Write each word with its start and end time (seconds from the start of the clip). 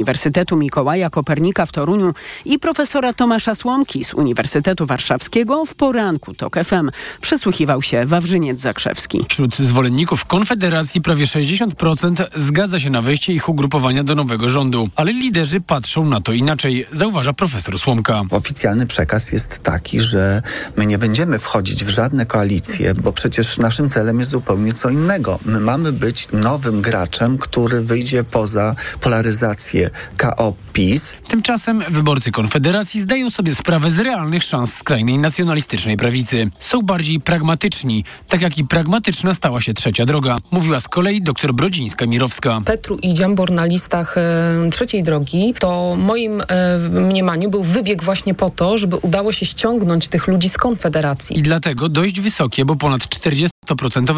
Uniwersytetu 0.00 0.56
Mikołaja 0.56 1.10
Kopernika 1.10 1.66
w 1.66 1.72
Toruniu 1.72 2.14
i 2.44 2.58
profesora 2.58 3.12
Tomasza 3.12 3.54
Słomki 3.54 4.04
z 4.04 4.14
Uniwersytetu 4.14 4.86
Warszawskiego 4.86 5.66
w 5.66 5.74
poranku 5.74 6.34
TOK 6.34 6.56
FM 6.64 6.90
przysłuchiwał 7.20 7.82
się 7.82 8.06
Wawrzyniec 8.06 8.60
Zakrzewski. 8.60 9.24
Wśród 9.28 9.56
zwolenników 9.56 10.24
Konfederacji 10.24 11.00
prawie 11.00 11.24
60% 11.24 12.26
zgadza 12.36 12.80
się 12.80 12.90
na 12.90 13.02
wejście 13.02 13.32
ich 13.32 13.48
ugrupowania 13.48 14.04
do 14.04 14.14
nowego 14.14 14.48
rządu, 14.48 14.88
ale 14.96 15.12
liderzy 15.12 15.60
patrzą 15.60 16.06
na 16.06 16.20
to 16.20 16.32
inaczej, 16.32 16.86
zauważa 16.92 17.32
profesor 17.32 17.78
Słomka. 17.78 18.22
Oficjalny 18.30 18.86
przekaz 18.86 19.32
jest 19.32 19.62
taki, 19.62 20.00
że 20.00 20.42
my 20.76 20.86
nie 20.86 20.98
będziemy 20.98 21.38
wchodzić 21.38 21.84
w 21.84 21.88
żadne 21.88 22.26
koalicje, 22.26 22.94
bo 22.94 23.12
przecież 23.12 23.58
naszym 23.58 23.90
celem 23.90 24.18
jest 24.18 24.30
zupełnie 24.30 24.72
co 24.72 24.90
innego. 24.90 25.38
My 25.44 25.60
mamy 25.60 25.92
być 25.92 26.28
nowym 26.32 26.82
graczem, 26.82 27.38
który 27.38 27.82
wyjdzie 27.82 28.24
poza 28.24 28.74
polaryzację 29.00 29.89
KO 30.18 30.56
PiS. 30.80 31.14
Tymczasem 31.28 31.82
wyborcy 31.90 32.32
Konfederacji 32.32 33.00
zdają 33.00 33.30
sobie 33.30 33.54
sprawę 33.54 33.90
z 33.90 33.98
realnych 33.98 34.42
szans 34.42 34.74
skrajnej 34.74 35.18
nacjonalistycznej 35.18 35.96
prawicy. 35.96 36.50
Są 36.58 36.82
bardziej 36.82 37.20
pragmatyczni, 37.20 38.04
tak 38.28 38.40
jak 38.40 38.58
i 38.58 38.64
pragmatyczna 38.64 39.34
stała 39.34 39.60
się 39.60 39.74
trzecia 39.74 40.06
droga, 40.06 40.36
mówiła 40.50 40.80
z 40.80 40.88
kolei 40.88 41.22
dr 41.22 41.52
Brodzińska-Mirowska. 41.52 42.64
Petru 42.64 42.96
i 42.96 43.14
Dziambor 43.14 43.50
na 43.50 43.64
listach 43.64 44.18
e, 44.18 44.70
trzeciej 44.70 45.02
drogi, 45.02 45.54
to 45.58 45.96
moim 45.98 46.40
e, 46.40 46.78
mniemaniu 46.78 47.50
był 47.50 47.62
wybieg 47.62 48.02
właśnie 48.02 48.34
po 48.34 48.50
to, 48.50 48.78
żeby 48.78 48.96
udało 48.96 49.32
się 49.32 49.46
ściągnąć 49.46 50.08
tych 50.08 50.28
ludzi 50.28 50.48
z 50.48 50.56
Konfederacji. 50.56 51.38
I 51.38 51.42
dlatego 51.42 51.88
dość 51.88 52.20
wysokie, 52.20 52.64
bo 52.64 52.76
ponad 52.76 53.00
40% 53.00 53.50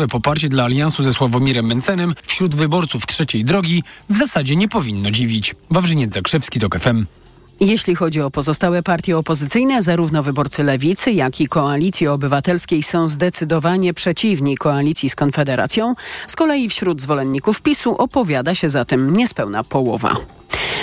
poparcie 0.08 0.48
dla 0.48 0.64
aliansu 0.64 1.02
ze 1.02 1.12
Sławomirem 1.12 1.66
Mencenem 1.66 2.14
wśród 2.22 2.55
wyborców 2.55 3.06
trzeciej 3.06 3.44
drogi 3.44 3.83
w 4.10 4.16
zasadzie 4.16 4.56
nie 4.56 4.69
powinno 4.69 5.10
dziwić. 5.10 5.55
Wawrzyniec 5.70 6.14
Zakrzewski, 6.14 6.52
TOK 6.59 6.77
FM. 6.77 7.21
Jeśli 7.64 7.94
chodzi 7.94 8.20
o 8.20 8.30
pozostałe 8.30 8.82
partie 8.82 9.18
opozycyjne, 9.18 9.82
zarówno 9.82 10.22
wyborcy 10.22 10.62
Lewicy, 10.62 11.12
jak 11.12 11.41
i 11.41 11.48
Koalicji 11.48 12.08
Obywatelskiej 12.08 12.82
są 12.82 13.08
zdecydowanie 13.08 13.94
przeciwni 13.94 14.56
koalicji 14.56 15.10
z 15.10 15.14
Konfederacją. 15.14 15.94
Z 16.27 16.36
kolei 16.36 16.69
wśród 16.69 17.00
zwolenników 17.00 17.62
PiSu 17.62 17.96
opowiada 17.96 18.54
się 18.54 18.70
za 18.70 18.84
tym 18.84 19.16
niespełna 19.16 19.64
połowa. 19.64 20.16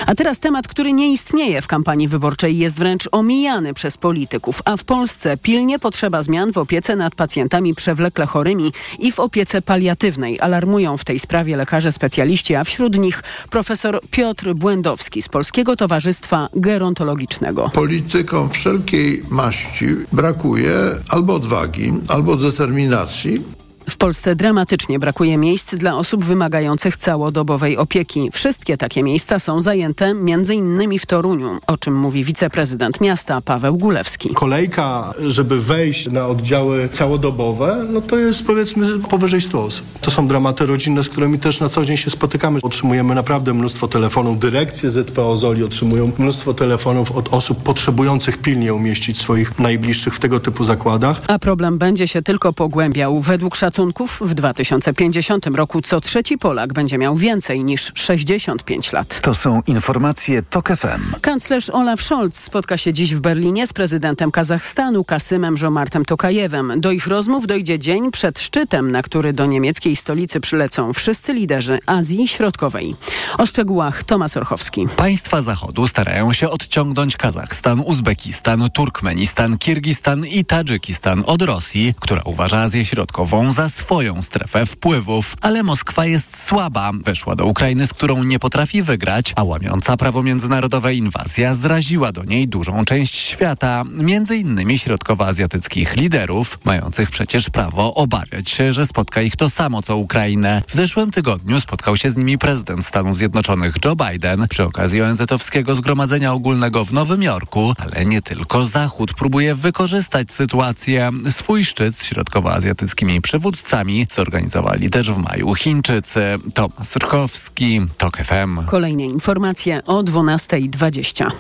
A 0.06 0.16
teraz 0.16 0.40
temat, 0.40 0.68
który 0.68 0.94
nie 0.94 1.12
istnieje 1.12 1.62
w 1.62 1.68
kampanii 1.68 2.08
wyborczej, 2.08 2.58
jest 2.58 2.76
wręcz 2.76 3.10
omijany 3.12 3.74
przez 3.74 3.98
polityków, 3.98 4.62
a 4.66 4.78
w 4.78 4.84
Polsce 4.84 5.38
pilnie 5.38 5.80
potrzeba 5.80 6.24
zmian 6.24 6.52
w 6.52 6.58
opiece 6.58 6.96
nad 6.96 7.16
pacjentami 7.16 7.76
przewlekle 7.76 8.26
chorymi 8.26 8.74
i 9.00 9.12
w 9.12 9.20
opiece 9.20 9.62
paliatywnej. 9.62 10.40
Alarmują 10.40 10.98
w 10.98 11.06
tej 11.06 11.20
sprawie 11.20 11.58
lekarze 11.58 11.92
specjaliści, 11.92 12.56
a 12.56 12.64
wśród 12.64 12.98
nich 12.98 13.24
profesor 13.50 14.02
Piotr 14.12 14.54
Błędowski 14.54 15.22
z 15.22 15.30
Polskiego 15.30 15.76
Towarzystwa 15.76 16.50
Gerontologicznego. 16.70 17.70
Politykom 17.74 18.50
wszelkiej 18.50 19.22
maści 19.30 19.86
brakuje 20.12 20.74
albo 21.10 21.34
odwagi, 21.34 21.94
albo 22.08 22.36
determinacji, 22.36 23.44
w 23.90 23.98
Polsce 23.98 24.36
dramatycznie 24.36 25.00
brakuje 25.00 25.38
miejsc 25.38 25.76
dla 25.76 25.96
osób 25.96 26.26
wymagających 26.26 26.96
całodobowej 26.96 27.78
opieki. 27.78 28.30
Wszystkie 28.34 28.78
takie 28.78 29.04
miejsca 29.04 29.40
są 29.40 29.62
zajęte 29.62 30.06
m.in. 30.06 31.00
w 31.00 31.06
Toruniu, 31.06 31.58
o 31.68 31.78
czym 31.78 31.96
mówi 31.96 32.24
wiceprezydent 32.24 33.02
miasta 33.02 33.42
Paweł 33.42 33.78
Gulewski. 33.78 34.30
Kolejka, 34.34 35.14
żeby 35.28 35.62
wejść 35.62 36.08
na 36.12 36.28
oddziały 36.28 36.90
całodobowe, 36.90 37.86
no 37.90 38.02
to 38.02 38.18
jest 38.18 38.46
powiedzmy 38.46 39.00
powyżej 39.00 39.42
100 39.42 39.64
osób. 39.64 39.86
To 40.02 40.12
są 40.12 40.28
dramaty 40.28 40.66
rodzinne, 40.66 41.04
z 41.04 41.10
którymi 41.10 41.40
też 41.40 41.60
na 41.60 41.70
co 41.70 41.86
dzień 41.86 41.98
się 41.98 42.10
spotykamy. 42.10 42.60
Otrzymujemy 42.64 43.16
naprawdę 43.16 43.54
mnóstwo 43.54 43.88
telefonów. 43.88 44.40
Dyrekcje 44.40 44.92
ZPO 44.92 45.38
Zoli 45.38 45.64
otrzymują 45.64 46.12
mnóstwo 46.18 46.54
telefonów 46.54 47.12
od 47.12 47.34
osób 47.34 47.64
potrzebujących 47.64 48.38
pilnie 48.38 48.74
umieścić 48.74 49.18
swoich 49.18 49.60
najbliższych 49.60 50.16
w 50.16 50.20
tego 50.20 50.40
typu 50.40 50.64
zakładach. 50.64 51.22
A 51.28 51.40
problem 51.40 51.78
będzie 51.78 52.08
się 52.08 52.22
tylko 52.22 52.54
pogłębiał. 52.54 53.20
Według 53.20 53.56
szacunków 53.56 53.79
szacunków 53.80 54.22
w 54.22 54.34
2050 54.34 55.48
roku 55.48 55.82
co 55.82 56.02
trzeci 56.02 56.38
Polak 56.38 56.74
będzie 56.74 56.98
miał 56.98 57.16
więcej 57.16 57.64
niż 57.64 57.92
65 57.96 58.94
lat. 58.94 59.22
To 59.22 59.36
są 59.36 59.62
informacje 59.68 60.42
TOK 60.42 60.68
FM. 60.68 61.20
Kanclerz 61.22 61.70
Olaf 61.70 62.02
Scholz 62.02 62.40
spotka 62.40 62.78
się 62.78 62.94
dziś 62.94 63.16
w 63.16 63.20
Berlinie 63.20 63.68
z 63.68 63.74
prezydentem 63.74 64.32
Kazachstanu 64.32 65.04
Kasymem 65.04 65.58
Żomartem 65.58 66.06
Tokajewem. 66.06 66.74
Do 66.82 66.92
ich 66.92 67.08
rozmów 67.08 67.48
dojdzie 67.48 67.80
dzień 67.80 68.12
przed 68.12 68.40
szczytem, 68.40 68.92
na 68.92 69.02
który 69.02 69.34
do 69.34 69.46
niemieckiej 69.46 69.96
stolicy 69.96 70.40
przylecą 70.40 70.94
wszyscy 70.94 71.34
liderzy 71.34 71.80
Azji 71.86 72.28
Środkowej. 72.28 72.96
O 73.38 73.46
szczegółach 73.46 74.04
Tomasz 74.04 74.38
Orchowski. 74.38 74.88
Państwa 74.96 75.42
Zachodu 75.42 75.88
starają 75.88 76.34
się 76.34 76.50
odciągnąć 76.50 77.18
Kazachstan, 77.18 77.80
Uzbekistan, 77.80 78.70
Turkmenistan, 78.70 79.58
Kirgistan 79.58 80.26
i 80.26 80.46
Tadżykistan 80.46 81.24
od 81.26 81.42
Rosji, 81.42 81.94
która 82.00 82.22
uważa 82.26 82.58
Azję 82.58 82.86
Środkową 82.86 83.52
za 83.52 83.59
swoją 83.68 84.22
strefę 84.22 84.66
wpływów, 84.66 85.36
ale 85.42 85.64
Moskwa 85.64 86.06
jest 86.06 86.44
słaba. 86.44 86.92
Weszła 87.06 87.36
do 87.36 87.46
Ukrainy, 87.46 87.88
z 87.88 87.94
którą 87.94 88.24
nie 88.24 88.40
potrafi 88.40 88.84
wygrać, 88.84 89.34
a 89.36 89.44
łamiąca 89.44 89.98
prawo 89.98 90.24
międzynarodowe 90.24 90.96
inwazja 90.96 91.56
zraziła 91.56 92.12
do 92.12 92.24
niej 92.24 92.48
dużą 92.48 92.86
część 92.86 93.16
świata, 93.16 93.84
między 93.94 94.38
innymi 94.38 94.78
środkowoazjatyckich 94.78 95.96
liderów, 95.96 96.60
mających 96.64 97.12
przecież 97.12 97.50
prawo 97.50 97.94
obawiać 97.94 98.50
się, 98.50 98.74
że 98.74 98.86
spotka 98.86 99.22
ich 99.22 99.36
to 99.36 99.50
samo 99.50 99.82
co 99.82 99.98
Ukrainę. 99.98 100.62
W 100.68 100.74
zeszłym 100.74 101.12
tygodniu 101.12 101.62
spotkał 101.62 101.98
się 101.98 102.12
z 102.12 102.18
nimi 102.18 102.38
prezydent 102.38 102.86
Stanów 102.86 103.18
Zjednoczonych 103.18 103.76
Joe 103.86 103.96
Biden 103.96 104.48
przy 104.48 104.64
okazji 104.64 105.02
ONZ-owskiego 105.02 105.76
Zgromadzenia 105.76 106.34
Ogólnego 106.34 106.86
w 106.86 106.94
Nowym 106.94 107.24
Jorku, 107.24 107.74
ale 107.78 108.06
nie 108.06 108.22
tylko 108.22 108.66
Zachód 108.66 109.14
próbuje 109.14 109.56
wykorzystać 109.56 110.32
sytuację. 110.32 111.10
Swój 111.30 111.66
szczyt 111.66 111.96
z 111.96 112.04
środkowoazjatyckimi 112.04 113.22
przywódcami 113.22 113.49
przywódcami 113.52 114.08
zorganizowali 114.12 114.90
też 114.90 115.12
w 115.12 115.18
maju 115.18 115.56
Chińczycy. 115.56 116.22
Tomasz 116.54 116.96
Rchowski, 116.96 117.82
TOK 117.98 118.18
FM. 118.18 118.66
Kolejne 118.66 119.04
informacje 119.04 119.82
o 119.86 120.04
12.20. 120.04 121.32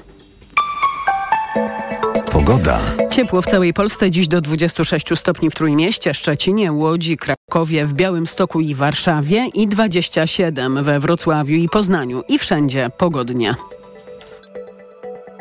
Pogoda. 2.31 2.79
Ciepło 3.11 3.41
w 3.41 3.45
całej 3.45 3.73
Polsce 3.73 4.11
dziś 4.11 4.27
do 4.27 4.41
26 4.41 5.05
stopni 5.15 5.49
w 5.49 5.55
Trójmieście, 5.55 6.13
Szczecinie, 6.13 6.71
Łodzi, 6.71 7.17
Krakowie, 7.17 7.85
w 7.85 7.93
Białymstoku 7.93 8.61
i 8.61 8.75
Warszawie 8.75 9.47
i 9.53 9.67
27 9.67 10.83
we 10.83 10.99
Wrocławiu 10.99 11.55
i 11.55 11.69
Poznaniu 11.69 12.23
i 12.27 12.39
wszędzie 12.39 12.89
pogodnie. 12.97 13.55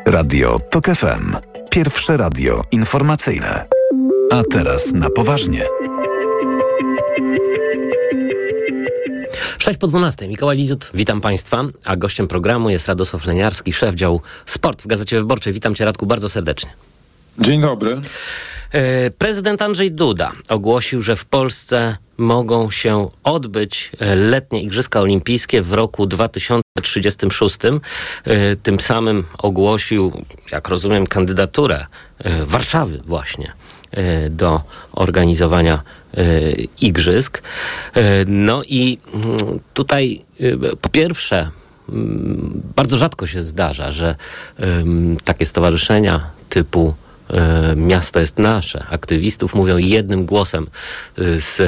Radio 0.05 0.59
TOK 0.71 0.85
FM. 0.85 1.35
Pierwsze 1.69 2.17
radio 2.17 2.61
informacyjne. 2.71 3.63
A 4.31 4.43
teraz 4.51 4.91
na 4.93 5.09
poważnie. 5.09 5.65
6 9.59 9.79
po 9.79 9.87
12. 9.87 10.27
Mikołaj 10.27 10.57
Lizut, 10.57 10.91
witam 10.93 11.21
Państwa, 11.21 11.63
a 11.85 11.95
gościem 11.95 12.27
programu 12.27 12.69
jest 12.69 12.87
Radosław 12.87 13.25
Leniarski, 13.25 13.73
szef 13.73 13.95
działu 13.95 14.21
Sport 14.45 14.81
w 14.81 14.87
Gazecie 14.87 15.19
Wyborczej. 15.19 15.53
Witam 15.53 15.75
Cię 15.75 15.85
Radku 15.85 16.05
bardzo 16.05 16.29
serdecznie. 16.29 16.69
Dzień 17.39 17.61
dobry. 17.61 18.01
E, 18.71 19.11
prezydent 19.11 19.61
Andrzej 19.61 19.91
Duda 19.91 20.31
ogłosił, 20.49 21.01
że 21.01 21.15
w 21.15 21.25
Polsce 21.25 21.97
mogą 22.17 22.71
się 22.71 23.09
odbyć 23.23 23.91
e, 23.99 24.15
letnie 24.15 24.63
Igrzyska 24.63 25.01
Olimpijskie 25.01 25.61
w 25.61 25.73
roku 25.73 26.07
2036. 26.07 27.57
E, 27.65 28.55
tym 28.55 28.79
samym 28.79 29.23
ogłosił, 29.37 30.11
jak 30.51 30.67
rozumiem, 30.67 31.07
kandydaturę 31.07 31.85
Warszawy 32.45 33.01
właśnie 33.05 33.53
do 34.29 34.61
organizowania 34.91 35.81
igrzysk. 36.81 37.41
No 38.27 38.63
i 38.63 38.97
mm, 39.13 39.59
tutaj 39.73 40.21
po 40.81 40.89
pierwsze 40.89 41.49
mm, 41.89 42.61
bardzo 42.75 42.97
rzadko 42.97 43.27
się 43.27 43.43
zdarza, 43.43 43.91
że 43.91 44.15
takie 45.23 45.45
stowarzyszenia 45.45 46.29
typu 46.49 46.93
Miasto 47.75 48.19
jest 48.19 48.39
nasze, 48.39 48.85
aktywistów 48.89 49.55
mówią 49.55 49.77
jednym 49.77 50.25
głosem 50.25 50.67
z 51.17 51.61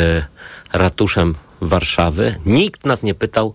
ratuszem 0.73 1.35
Warszawy. 1.61 2.35
Nikt 2.45 2.85
nas 2.85 3.03
nie 3.03 3.13
pytał 3.13 3.53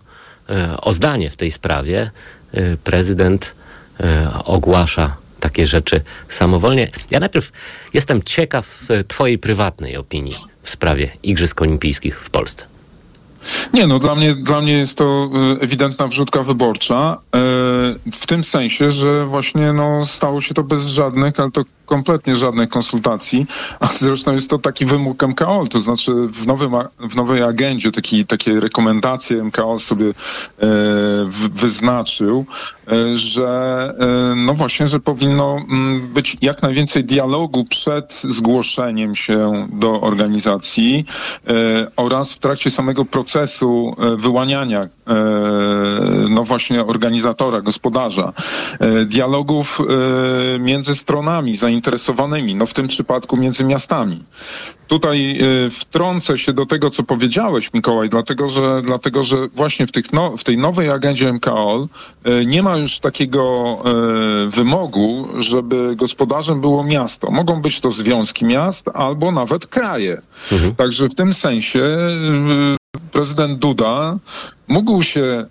o 0.83 0.93
zdanie 0.93 1.31
w 1.31 1.37
tej 1.37 1.51
sprawie. 1.51 2.11
Prezydent 2.85 3.55
ogłasza 4.45 5.17
takie 5.41 5.67
rzeczy 5.67 6.01
samowolnie. 6.29 6.91
Ja 7.11 7.21
najpierw 7.21 7.53
jestem 7.95 8.23
ciekaw 8.23 8.81
Twojej 9.09 9.39
prywatnej 9.39 9.97
opinii 9.97 10.35
w 10.63 10.71
sprawie 10.71 11.11
Igrzysk 11.23 11.63
Olimpijskich 11.63 12.21
w 12.21 12.31
Polsce. 12.31 12.65
Nie, 13.73 13.87
no 13.87 13.99
dla 13.99 14.15
mnie, 14.15 14.35
dla 14.35 14.61
mnie 14.61 14.73
jest 14.73 14.99
to 14.99 15.31
ewidentna 15.61 16.09
wrzutka 16.09 16.43
wyborcza. 16.43 17.21
W 18.13 18.27
tym 18.27 18.45
sensie, 18.45 18.91
że 18.91 19.27
właśnie 19.27 19.73
no, 19.73 20.05
stało 20.05 20.41
się 20.41 20.55
to 20.55 20.63
bez 20.63 20.87
żadnych, 20.87 21.41
ale 21.41 21.51
to 21.51 21.63
kompletnie 21.87 22.37
żadnych 22.37 22.69
konsultacji, 22.69 23.47
a 23.81 23.87
zresztą 23.87 24.33
jest 24.33 24.51
to 24.51 24.59
taki 24.59 24.87
wymóg 24.87 25.23
MKOL, 25.23 25.69
to 25.69 25.81
znaczy 25.81 26.13
w, 26.13 26.47
nowym, 26.47 26.73
w 27.01 27.17
nowej 27.17 27.43
agendzie 27.43 27.93
taki, 27.93 28.27
takie 28.27 28.61
rekomendacje 28.61 29.45
MKOL 29.45 29.81
sobie 29.81 30.07
e, 30.07 30.13
wyznaczył, 31.53 32.45
e, 32.89 33.17
że 33.17 33.47
e, 33.99 34.35
no 34.35 34.55
właśnie, 34.55 34.87
że 34.87 35.01
powinno 35.01 35.57
mm, 35.57 36.09
być 36.09 36.37
jak 36.43 36.63
najwięcej 36.63 37.05
dialogu 37.05 37.65
przed 37.65 38.23
zgłoszeniem 38.25 39.17
się 39.17 39.69
do 39.73 40.01
organizacji 40.01 41.05
e, 41.49 41.53
oraz 41.97 42.33
w 42.33 42.39
trakcie 42.39 42.71
samego 42.71 43.05
procesu 43.05 43.97
e, 43.99 44.17
wyłaniania 44.17 44.81
e, 44.83 44.89
no 46.31 46.45
właśnie 46.45 46.85
organizatora, 46.85 47.61
gospodarza, 47.61 48.33
dialogów 49.07 49.83
między 50.59 50.95
stronami 50.95 51.57
zainteresowanymi, 51.57 51.76
no 52.55 52.67
w 52.67 52.75
tym 52.75 52.89
przypadku 52.89 53.37
między 53.37 53.65
miastami. 53.65 54.25
Tutaj 54.89 55.41
wtrącę 55.71 56.39
się 56.39 56.53
do 56.53 56.67
tego, 56.67 56.91
co 56.91 57.03
powiedziałeś, 57.03 57.73
Mikołaj, 57.75 58.09
dlatego 58.09 58.49
że, 58.49 58.83
dlatego, 58.85 59.23
że 59.23 59.49
właśnie 59.49 59.87
w, 59.87 59.93
tych 59.93 60.13
no, 60.13 60.37
w 60.37 60.45
tej 60.45 60.59
nowej 60.59 60.91
agendzie 60.91 61.33
MKOL 61.33 61.89
nie 62.47 62.63
ma 62.63 62.77
już 62.77 62.99
takiego 62.99 63.77
wymogu, 64.49 65.29
żeby 65.39 65.97
gospodarzem 65.97 66.61
było 66.61 66.85
miasto. 66.85 67.31
Mogą 67.31 67.63
być 67.63 67.81
to 67.81 67.91
związki 67.91 68.45
miast 68.45 68.89
albo 68.95 69.33
nawet 69.33 69.67
kraje. 69.67 70.23
Mhm. 70.53 70.75
Także 70.75 71.09
w 71.09 71.15
tym 71.15 71.35
sensie 71.35 71.99
prezydent 73.13 73.59
Duda 73.59 74.19
mógł 74.69 75.03
się 75.03 75.21
y, 75.23 75.47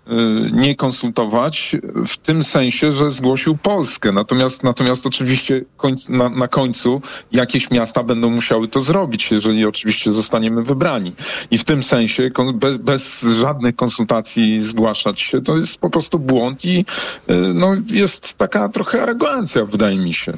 nie 0.52 0.76
konsultować 0.76 1.76
w 2.08 2.18
tym 2.18 2.44
sensie, 2.44 2.92
że 2.92 3.10
zgłosił 3.10 3.58
Polskę. 3.58 4.12
Natomiast, 4.12 4.64
natomiast 4.64 5.06
oczywiście 5.06 5.62
na, 6.10 6.30
na, 6.30 6.48
końcu 6.48 7.02
jakieś 7.32 7.72
miasta 7.72 8.04
będą 8.04 8.30
musiały 8.30 8.68
to 8.68 8.82
zrobić, 8.82 9.32
jeżeli 9.32 9.66
oczywiście 9.66 10.12
zostaniemy 10.12 10.64
wybrani. 10.64 11.14
I 11.52 11.58
w 11.58 11.64
tym 11.64 11.84
sensie 11.84 12.30
bez, 12.54 12.78
bez 12.78 13.22
żadnych 13.22 13.76
konsultacji 13.76 14.62
zgłaszać 14.62 15.22
się, 15.22 15.42
to 15.42 15.56
jest 15.56 15.78
po 15.78 15.90
prostu 15.90 16.20
błąd 16.20 16.66
i 16.66 16.80
y, 16.80 17.34
no, 17.54 17.76
jest 17.88 18.34
taka 18.34 18.70
trochę 18.70 19.04
arogancja, 19.04 19.66
wydaje 19.66 19.98
mi 19.98 20.14
się. 20.14 20.34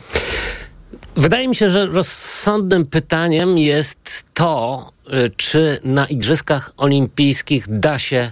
Wydaje 1.16 1.48
mi 1.48 1.56
się, 1.56 1.70
że 1.70 1.86
rozsądnym 1.86 2.86
pytaniem 2.86 3.58
jest 3.58 4.26
to, 4.34 4.92
y, 5.14 5.30
czy 5.38 5.80
na 5.84 6.06
Igrzyskach 6.08 6.74
Olimpijskich 6.78 7.66
da 7.68 8.00
się 8.00 8.32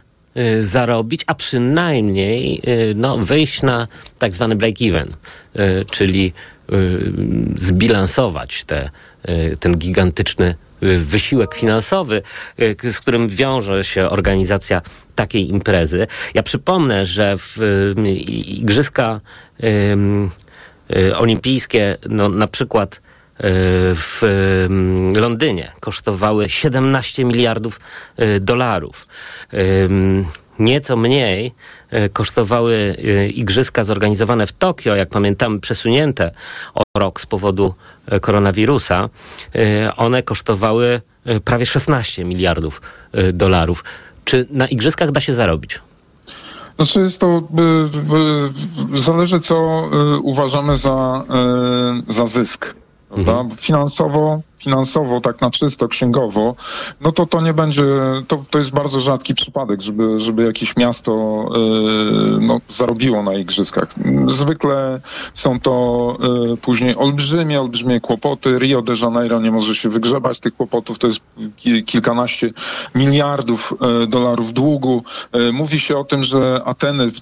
zarobić, 0.59 1.21
a 1.27 1.35
przynajmniej 1.35 2.61
y, 2.67 2.93
no, 2.95 3.17
wyjść 3.17 3.61
na 3.61 3.87
tak 4.19 4.33
zwany 4.33 4.55
break-even, 4.55 5.07
czyli 5.91 6.33
zbilansować 7.57 8.63
te, 8.63 8.89
ten 9.59 9.77
gigantyczny 9.77 10.55
wysiłek 10.81 11.55
finansowy, 11.55 12.21
z 12.83 12.99
którym 12.99 13.27
wiąże 13.27 13.83
się 13.83 14.09
organizacja 14.09 14.81
takiej 15.15 15.49
imprezy. 15.49 16.07
Ja 16.33 16.43
przypomnę, 16.43 17.05
że 17.05 17.35
w 17.37 17.57
Igrzyska 18.45 19.21
Y, 20.91 21.17
olimpijskie, 21.17 21.97
no, 22.09 22.29
na 22.29 22.47
przykład 22.47 22.95
y, 22.95 22.99
w 23.39 24.21
mm, 24.65 25.13
Londynie 25.13 25.71
kosztowały 25.79 26.49
17 26.49 27.25
miliardów 27.25 27.79
y, 28.19 28.39
dolarów. 28.39 29.07
Nieco 30.59 30.95
mniej 30.95 31.53
kosztowały 32.13 32.97
igrzyska 33.33 33.83
zorganizowane 33.83 34.47
w 34.47 34.53
Tokio, 34.53 34.95
jak 34.95 35.09
pamiętamy, 35.09 35.59
przesunięte 35.59 36.31
o 36.73 36.83
rok 36.97 37.21
z 37.21 37.25
powodu 37.25 37.73
koronawirusa. 38.21 39.09
One 39.97 40.23
kosztowały 40.23 41.01
prawie 41.43 41.65
16 41.65 42.25
miliardów 42.25 42.81
dolarów. 43.33 43.83
Czy 44.25 44.47
na 44.49 44.67
igrzyskach 44.67 45.11
da 45.11 45.21
się 45.21 45.33
zarobić? 45.33 45.79
Znaczy 46.75 46.99
jest 46.99 47.19
to, 47.19 47.47
zależy 48.93 49.39
co 49.39 49.89
uważamy 50.23 50.75
za, 50.75 51.23
za 52.07 52.25
zysk. 52.25 52.75
Mhm. 53.15 53.49
Finansowo 53.51 54.43
finansowo, 54.65 55.21
tak 55.21 55.41
na 55.41 55.51
czysto, 55.51 55.87
księgowo, 55.87 56.55
no 57.01 57.11
to 57.11 57.25
to 57.25 57.41
nie 57.41 57.53
będzie, 57.53 57.83
to, 58.27 58.43
to 58.49 58.57
jest 58.57 58.71
bardzo 58.71 59.01
rzadki 59.01 59.35
przypadek, 59.35 59.81
żeby, 59.81 60.19
żeby 60.19 60.43
jakieś 60.43 60.75
miasto 60.75 61.45
yy, 61.55 62.39
no, 62.41 62.61
zarobiło 62.67 63.23
na 63.23 63.33
igrzyskach. 63.33 63.89
Zwykle 64.27 64.99
są 65.33 65.59
to 65.59 66.17
yy, 66.49 66.57
później 66.57 66.95
olbrzymie, 66.95 67.61
olbrzymie 67.61 67.99
kłopoty. 67.99 68.59
Rio 68.59 68.81
de 68.81 68.93
Janeiro 69.01 69.39
nie 69.39 69.51
może 69.51 69.75
się 69.75 69.89
wygrzebać 69.89 70.39
tych 70.39 70.55
kłopotów, 70.55 70.99
to 70.99 71.07
jest 71.07 71.19
kilkanaście 71.85 72.49
miliardów 72.95 73.73
yy, 73.81 74.07
dolarów 74.07 74.53
długu. 74.53 75.03
Mówi 75.53 75.79
się 75.79 75.97
o 75.97 76.03
tym, 76.03 76.23
że 76.23 76.61
Ateny, 76.65 77.11
w, 77.11 77.17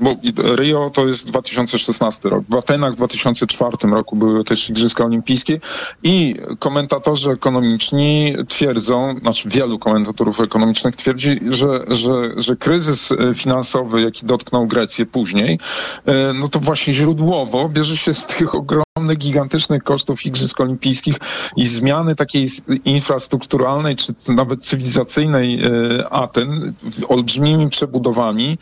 bo 0.00 0.16
Rio 0.56 0.90
to 0.94 1.06
jest 1.06 1.26
2016 1.26 2.28
rok, 2.28 2.44
w 2.48 2.54
Atenach 2.56 2.92
w 2.92 2.96
2004 2.96 3.76
roku 3.90 4.16
były 4.16 4.44
też 4.44 4.70
Igrzyska 4.70 5.04
Olimpijskie 5.04 5.60
i 6.02 6.36
komentatorzy 6.70 7.30
ekonomiczni 7.30 8.34
twierdzą, 8.48 9.14
znaczy 9.18 9.48
wielu 9.48 9.78
komentatorów 9.78 10.40
ekonomicznych 10.40 10.96
twierdzi, 10.96 11.40
że, 11.48 11.84
że, 11.88 12.12
że 12.36 12.56
kryzys 12.56 13.12
e, 13.12 13.34
finansowy, 13.34 14.02
jaki 14.02 14.26
dotknął 14.26 14.66
Grecję 14.66 15.06
później, 15.06 15.58
e, 16.06 16.32
no 16.32 16.48
to 16.48 16.58
właśnie 16.60 16.92
źródłowo 16.92 17.68
bierze 17.68 17.96
się 17.96 18.14
z 18.14 18.26
tych 18.26 18.54
ogromnych, 18.54 18.89
gigantycznych 19.08 19.82
kosztów 19.82 20.26
Igrzysk 20.26 20.60
Olimpijskich 20.60 21.14
i 21.56 21.66
zmiany 21.66 22.14
takiej 22.14 22.48
infrastrukturalnej, 22.84 23.96
czy 23.96 24.12
nawet 24.28 24.64
cywilizacyjnej 24.64 25.62
e, 25.62 26.12
Aten, 26.12 26.72
olbrzymimi 27.08 27.68
przebudowami 27.68 28.58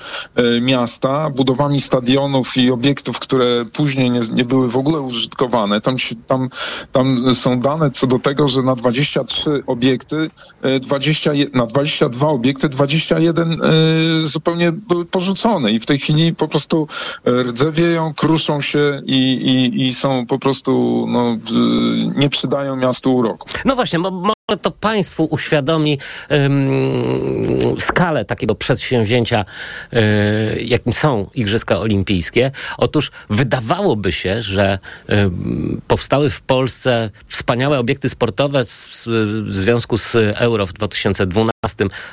miasta, 0.61 1.31
budowami 1.31 1.81
stadionów 1.81 2.56
i 2.56 2.70
obiektów, 2.70 3.19
które 3.19 3.64
później 3.73 4.11
nie, 4.11 4.20
nie 4.32 4.44
były 4.44 4.69
w 4.69 4.76
ogóle 4.76 5.00
użytkowane. 5.00 5.81
Tam, 5.81 5.96
tam, 6.26 6.49
tam 6.93 7.35
są 7.35 7.61
dane 7.61 7.90
co 7.90 8.06
do 8.06 8.19
tego, 8.19 8.49
że 8.49 8.62
na 8.62 8.76
23 8.76 9.62
obiekty, 9.67 10.31
20, 10.81 11.32
e, 11.32 11.35
na 11.52 11.67
22 11.67 12.29
obiekty 12.29 12.69
21 12.69 13.52
e, 13.52 13.56
zupełnie 14.20 14.73
były 14.73 15.06
porzucone 15.06 15.73
i 15.73 15.81
w 15.81 15.87
tej 15.87 15.99
chwili 15.99 16.35
po 16.35 16.49
prostu 16.49 16.88
e, 17.25 17.43
rdzewieją, 17.43 18.14
kruszą 18.14 18.61
się 18.61 19.02
i, 19.06 19.17
i, 19.17 19.87
i 19.87 19.93
są 19.93 20.26
po 20.28 20.38
prostu, 20.38 21.04
no, 21.08 21.36
nie 22.16 22.28
przydają 22.28 22.76
miastu 22.76 23.16
uroku. 23.16 23.48
No 23.64 23.75
właśnie, 23.75 23.98
bo 23.98 24.32
może 24.48 24.58
to 24.58 24.70
Państwu 24.70 25.24
uświadomi 25.30 25.98
um, 26.30 27.80
skalę 27.80 28.24
takiego 28.24 28.54
przedsięwzięcia, 28.54 29.44
um, 29.92 30.02
jakim 30.60 30.92
są 30.92 31.30
Igrzyska 31.34 31.78
Olimpijskie. 31.78 32.50
Otóż 32.78 33.10
wydawałoby 33.30 34.12
się, 34.12 34.42
że 34.42 34.78
um, 35.08 35.80
powstały 35.88 36.30
w 36.30 36.40
Polsce 36.40 37.11
wspaniałe 37.26 37.78
obiekty 37.78 38.08
sportowe 38.08 38.64
z, 38.64 39.04
w 39.44 39.56
związku 39.56 39.99
z 39.99 40.14
Euro 40.34 40.66
w 40.66 40.73
2012 40.73 41.52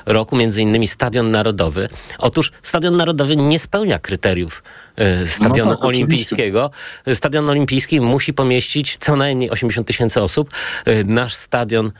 roku, 0.05 0.35
między 0.35 0.61
innymi 0.61 0.87
Stadion 0.87 1.31
Narodowy. 1.31 1.89
Otóż 2.17 2.51
Stadion 2.63 2.97
Narodowy 2.97 3.35
nie 3.35 3.59
spełnia 3.59 3.99
kryteriów 3.99 4.63
e, 4.95 5.27
Stadionu 5.27 5.69
no 5.69 5.75
tak, 5.75 5.85
Olimpijskiego. 5.85 6.65
Oczywiście. 6.65 7.15
Stadion 7.15 7.49
Olimpijski 7.49 8.01
musi 8.01 8.33
pomieścić 8.33 8.97
co 8.97 9.15
najmniej 9.15 9.49
80 9.49 9.87
tysięcy 9.87 10.21
osób. 10.21 10.49
E, 10.85 11.03
nasz 11.03 11.33
stadion 11.33 11.91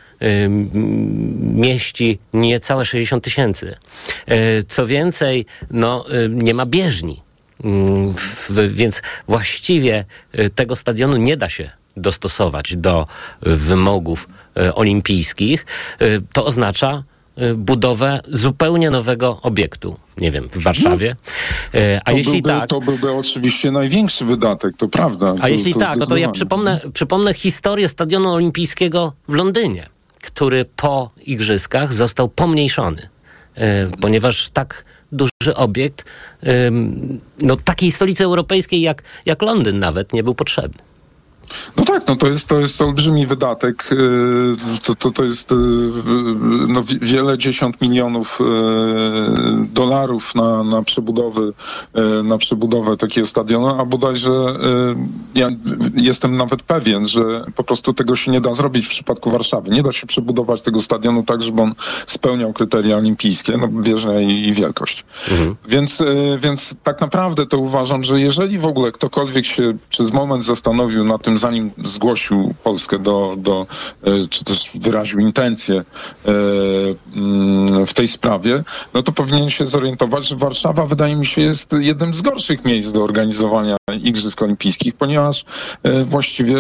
mieści 1.40 2.20
niecałe 2.34 2.86
60 2.86 3.24
tysięcy. 3.24 3.76
Co 4.68 4.88
więcej, 4.88 5.46
no, 5.72 6.06
nie 6.30 6.54
ma 6.54 6.66
bieżni. 6.66 7.22
Mm, 7.64 8.14
więc 8.70 9.02
właściwie 9.28 10.06
tego 10.56 10.76
stadionu 10.76 11.18
nie 11.18 11.38
da 11.38 11.50
się 11.50 11.72
dostosować 11.98 12.76
do 12.76 13.08
wymogów 13.42 14.28
olimpijskich. 14.76 15.66
To 16.34 16.46
oznacza, 16.46 17.04
Y, 17.42 17.56
budowę 17.56 18.20
zupełnie 18.32 18.90
nowego 18.90 19.40
obiektu, 19.42 19.96
nie 20.18 20.32
wiem, 20.32 20.50
w 20.52 20.64
Warszawie. 20.64 21.16
Y, 21.76 22.00
a 22.06 22.12
to 22.12 22.18
jeśli 22.18 22.42
byłby, 22.42 22.50
tak. 22.50 22.70
To 22.70 22.80
byłby 22.80 23.12
oczywiście 23.12 23.72
największy 23.72 24.26
wydatek, 24.26 24.78
to 24.78 24.88
prawda. 24.88 25.34
A 25.40 25.42
to, 25.42 25.48
jeśli 25.48 25.74
to 25.74 25.80
tak, 25.80 25.98
no 25.98 26.06
to 26.06 26.18
ja 26.18 26.32
przypomnę, 26.32 26.82
przypomnę 26.94 27.34
historię 27.34 27.90
Stadionu 27.90 28.34
Olimpijskiego 28.34 29.14
w 29.28 29.34
Londynie, 29.34 29.90
który 30.26 30.66
po 30.66 31.12
igrzyskach 31.26 31.94
został 31.94 32.30
pomniejszony, 32.30 33.10
y, 33.58 33.62
ponieważ 34.02 34.50
tak 34.50 34.86
duży 35.12 35.56
obiekt, 35.56 36.06
no 37.42 37.56
takiej 37.56 37.92
stolicy 37.92 38.24
europejskiej 38.24 38.82
jak, 38.82 39.04
jak 39.26 39.42
Londyn 39.42 39.80
nawet 39.80 40.14
nie 40.14 40.24
był 40.24 40.36
potrzebny. 40.36 40.80
No 41.78 41.86
tak, 41.86 42.08
no 42.08 42.16
to 42.16 42.28
jest, 42.28 42.48
to 42.48 42.60
jest 42.60 42.82
olbrzymi 42.82 43.28
wydatek. 43.28 43.90
To, 44.84 44.96
to, 44.96 45.12
to 45.12 45.24
jest 45.24 45.54
no, 46.68 46.84
wiele 47.02 47.38
dziesiąt 47.38 47.82
milionów 47.82 48.40
dolarów 49.74 50.36
na, 50.36 50.64
na 50.64 50.82
przebudowy, 50.82 51.54
na 52.24 52.38
przebudowę 52.38 52.98
takiego 52.98 53.28
stadionu, 53.28 53.68
a 53.68 53.86
bodajże 53.86 54.32
ja 55.36 55.50
jestem 55.96 56.36
nawet 56.36 56.64
pewien, 56.64 57.08
że 57.08 57.46
po 57.56 57.64
prostu 57.64 57.94
tego 57.94 58.16
się 58.16 58.32
nie 58.32 58.42
da 58.42 58.54
zrobić 58.54 58.86
w 58.86 58.90
przypadku 58.90 59.32
Warszawy. 59.32 59.72
Nie 59.72 59.84
da 59.84 59.92
się 59.92 60.08
przebudować 60.08 60.62
tego 60.62 60.82
stadionu 60.82 61.24
tak, 61.24 61.42
żeby 61.42 61.62
on 61.62 61.74
spełniał 62.08 62.54
kryteria 62.54 62.98
olimpijskie, 62.98 63.58
no 63.58 63.68
bieżnia 63.68 64.22
i, 64.22 64.48
i 64.48 64.54
wielkość. 64.54 65.06
Mhm. 65.32 65.56
Więc, 65.68 66.04
więc 66.40 66.76
tak 66.84 67.02
naprawdę 67.02 67.46
to 67.46 67.58
uważam, 67.58 68.04
że 68.04 68.20
jeżeli 68.20 68.60
w 68.60 68.66
ogóle 68.66 68.92
ktokolwiek 68.92 69.46
się 69.46 69.78
przez 69.90 70.14
moment 70.14 70.44
zastanowił 70.44 71.04
na 71.04 71.18
tym, 71.18 71.35
zanim 71.38 71.72
zgłosił 71.84 72.54
Polskę 72.64 73.00
do, 73.00 73.36
do 73.38 73.68
e, 74.04 74.28
czy 74.30 74.46
też 74.46 74.70
wyraził 74.76 75.20
intencje 75.20 75.76
e, 75.76 76.32
mm, 77.16 77.86
w 77.86 77.94
tej 77.94 78.08
sprawie, 78.08 78.64
no 78.94 79.04
to 79.04 79.12
powinien 79.12 79.50
się 79.50 79.66
zorientować, 79.66 80.28
że 80.28 80.36
Warszawa 80.36 80.86
wydaje 80.86 81.16
mi 81.16 81.26
się 81.26 81.42
jest 81.42 81.76
jednym 81.80 82.14
z 82.14 82.22
gorszych 82.22 82.66
miejsc 82.66 82.92
do 82.92 83.04
organizowania 83.04 83.78
Igrzysk 83.94 84.42
Olimpijskich, 84.42 84.96
ponieważ 84.96 85.46
e, 85.84 86.04
właściwie 86.04 86.56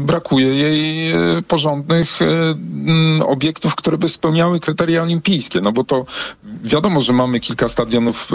brakuje 0.00 0.46
jej 0.46 1.14
porządnych 1.48 2.22
mm, 2.22 3.22
obiektów, 3.22 3.74
które 3.74 3.98
by 3.98 4.08
spełniały 4.08 4.60
kryteria 4.60 5.02
olimpijskie, 5.02 5.60
no 5.60 5.72
bo 5.72 5.84
to 5.84 6.04
wiadomo, 6.44 7.00
że 7.00 7.12
mamy 7.12 7.40
kilka 7.40 7.68
stadionów, 7.68 8.28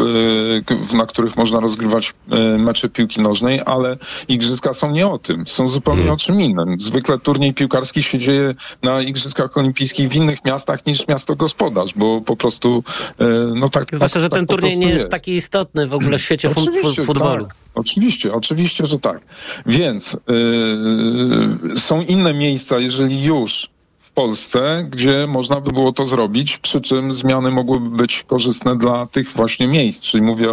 na 0.94 1.06
których 1.06 1.38
można 1.38 1.60
rozgrywać 1.60 2.14
mecze 2.58 2.90
piłki 2.90 3.22
nożnej, 3.22 3.62
ale 3.66 3.98
igrzyska 4.28 4.74
są 4.74 4.92
nie 4.92 5.08
o 5.08 5.18
tym, 5.18 5.48
są 5.48 5.68
zupełnie 5.68 6.02
hmm. 6.02 6.16
o 6.16 6.18
czym 6.18 6.42
innym. 6.42 6.80
Zwykle 6.80 7.20
turniej 7.20 7.54
piłkarski 7.54 8.04
się 8.04 8.18
dzieje 8.18 8.56
na 8.84 9.02
Igrzyskach 9.02 9.58
Olimpijskich 9.58 10.10
w 10.10 10.16
innych 10.16 10.46
miastach 10.46 10.86
niż 10.86 11.08
miasto 11.08 11.36
gospodarz, 11.36 11.94
bo 11.96 12.22
po 12.22 12.36
prostu 12.36 12.84
e, 13.20 13.26
no 13.56 13.70
tak. 13.70 13.86
Zwłaszcza, 13.94 14.20
tak, 14.20 14.22
że 14.22 14.30
ten 14.30 14.46
tak 14.46 14.56
turniej 14.56 14.80
nie 14.80 14.86
jest, 14.86 15.00
jest, 15.00 15.10
taki 15.10 15.36
istotny 15.36 15.88
w 15.88 15.94
ogóle 15.94 16.18
w 16.18 16.22
świecie 16.22 16.50
futbolu. 17.06 17.46
Tak, 17.46 17.56
oczywiście, 17.76 18.07
oczywiście, 18.34 18.86
że 18.86 19.00
tak. 19.00 19.22
Więc 19.66 20.18
yy, 20.28 21.80
są 21.80 22.02
inne 22.02 22.34
miejsca, 22.34 22.80
jeżeli 22.80 23.24
już 23.24 23.70
Polsce, 24.18 24.86
gdzie 24.90 25.28
można 25.28 25.62
by 25.62 25.72
było 25.72 25.92
to 25.92 26.06
zrobić, 26.06 26.58
przy 26.58 26.82
czym 26.82 27.14
zmiany 27.14 27.52
mogłyby 27.52 27.90
być 27.90 28.24
korzystne 28.24 28.78
dla 28.78 29.06
tych 29.06 29.32
właśnie 29.32 29.68
miejsc, 29.68 30.02
czyli 30.02 30.24
mówię 30.24 30.48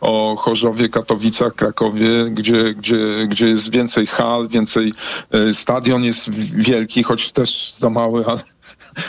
o, 0.00 0.36
Chorzowie, 0.36 0.88
Katowicach, 0.88 1.54
Krakowie, 1.54 2.24
gdzie, 2.30 2.74
gdzie, 2.74 3.26
gdzie 3.28 3.48
jest 3.48 3.72
więcej 3.72 4.06
hal, 4.06 4.48
więcej 4.48 4.92
y, 5.34 5.54
stadion 5.54 6.04
jest 6.04 6.30
wielki, 6.56 7.02
choć 7.02 7.32
też 7.32 7.74
za 7.78 7.90
mały, 7.90 8.26
ale 8.26 8.40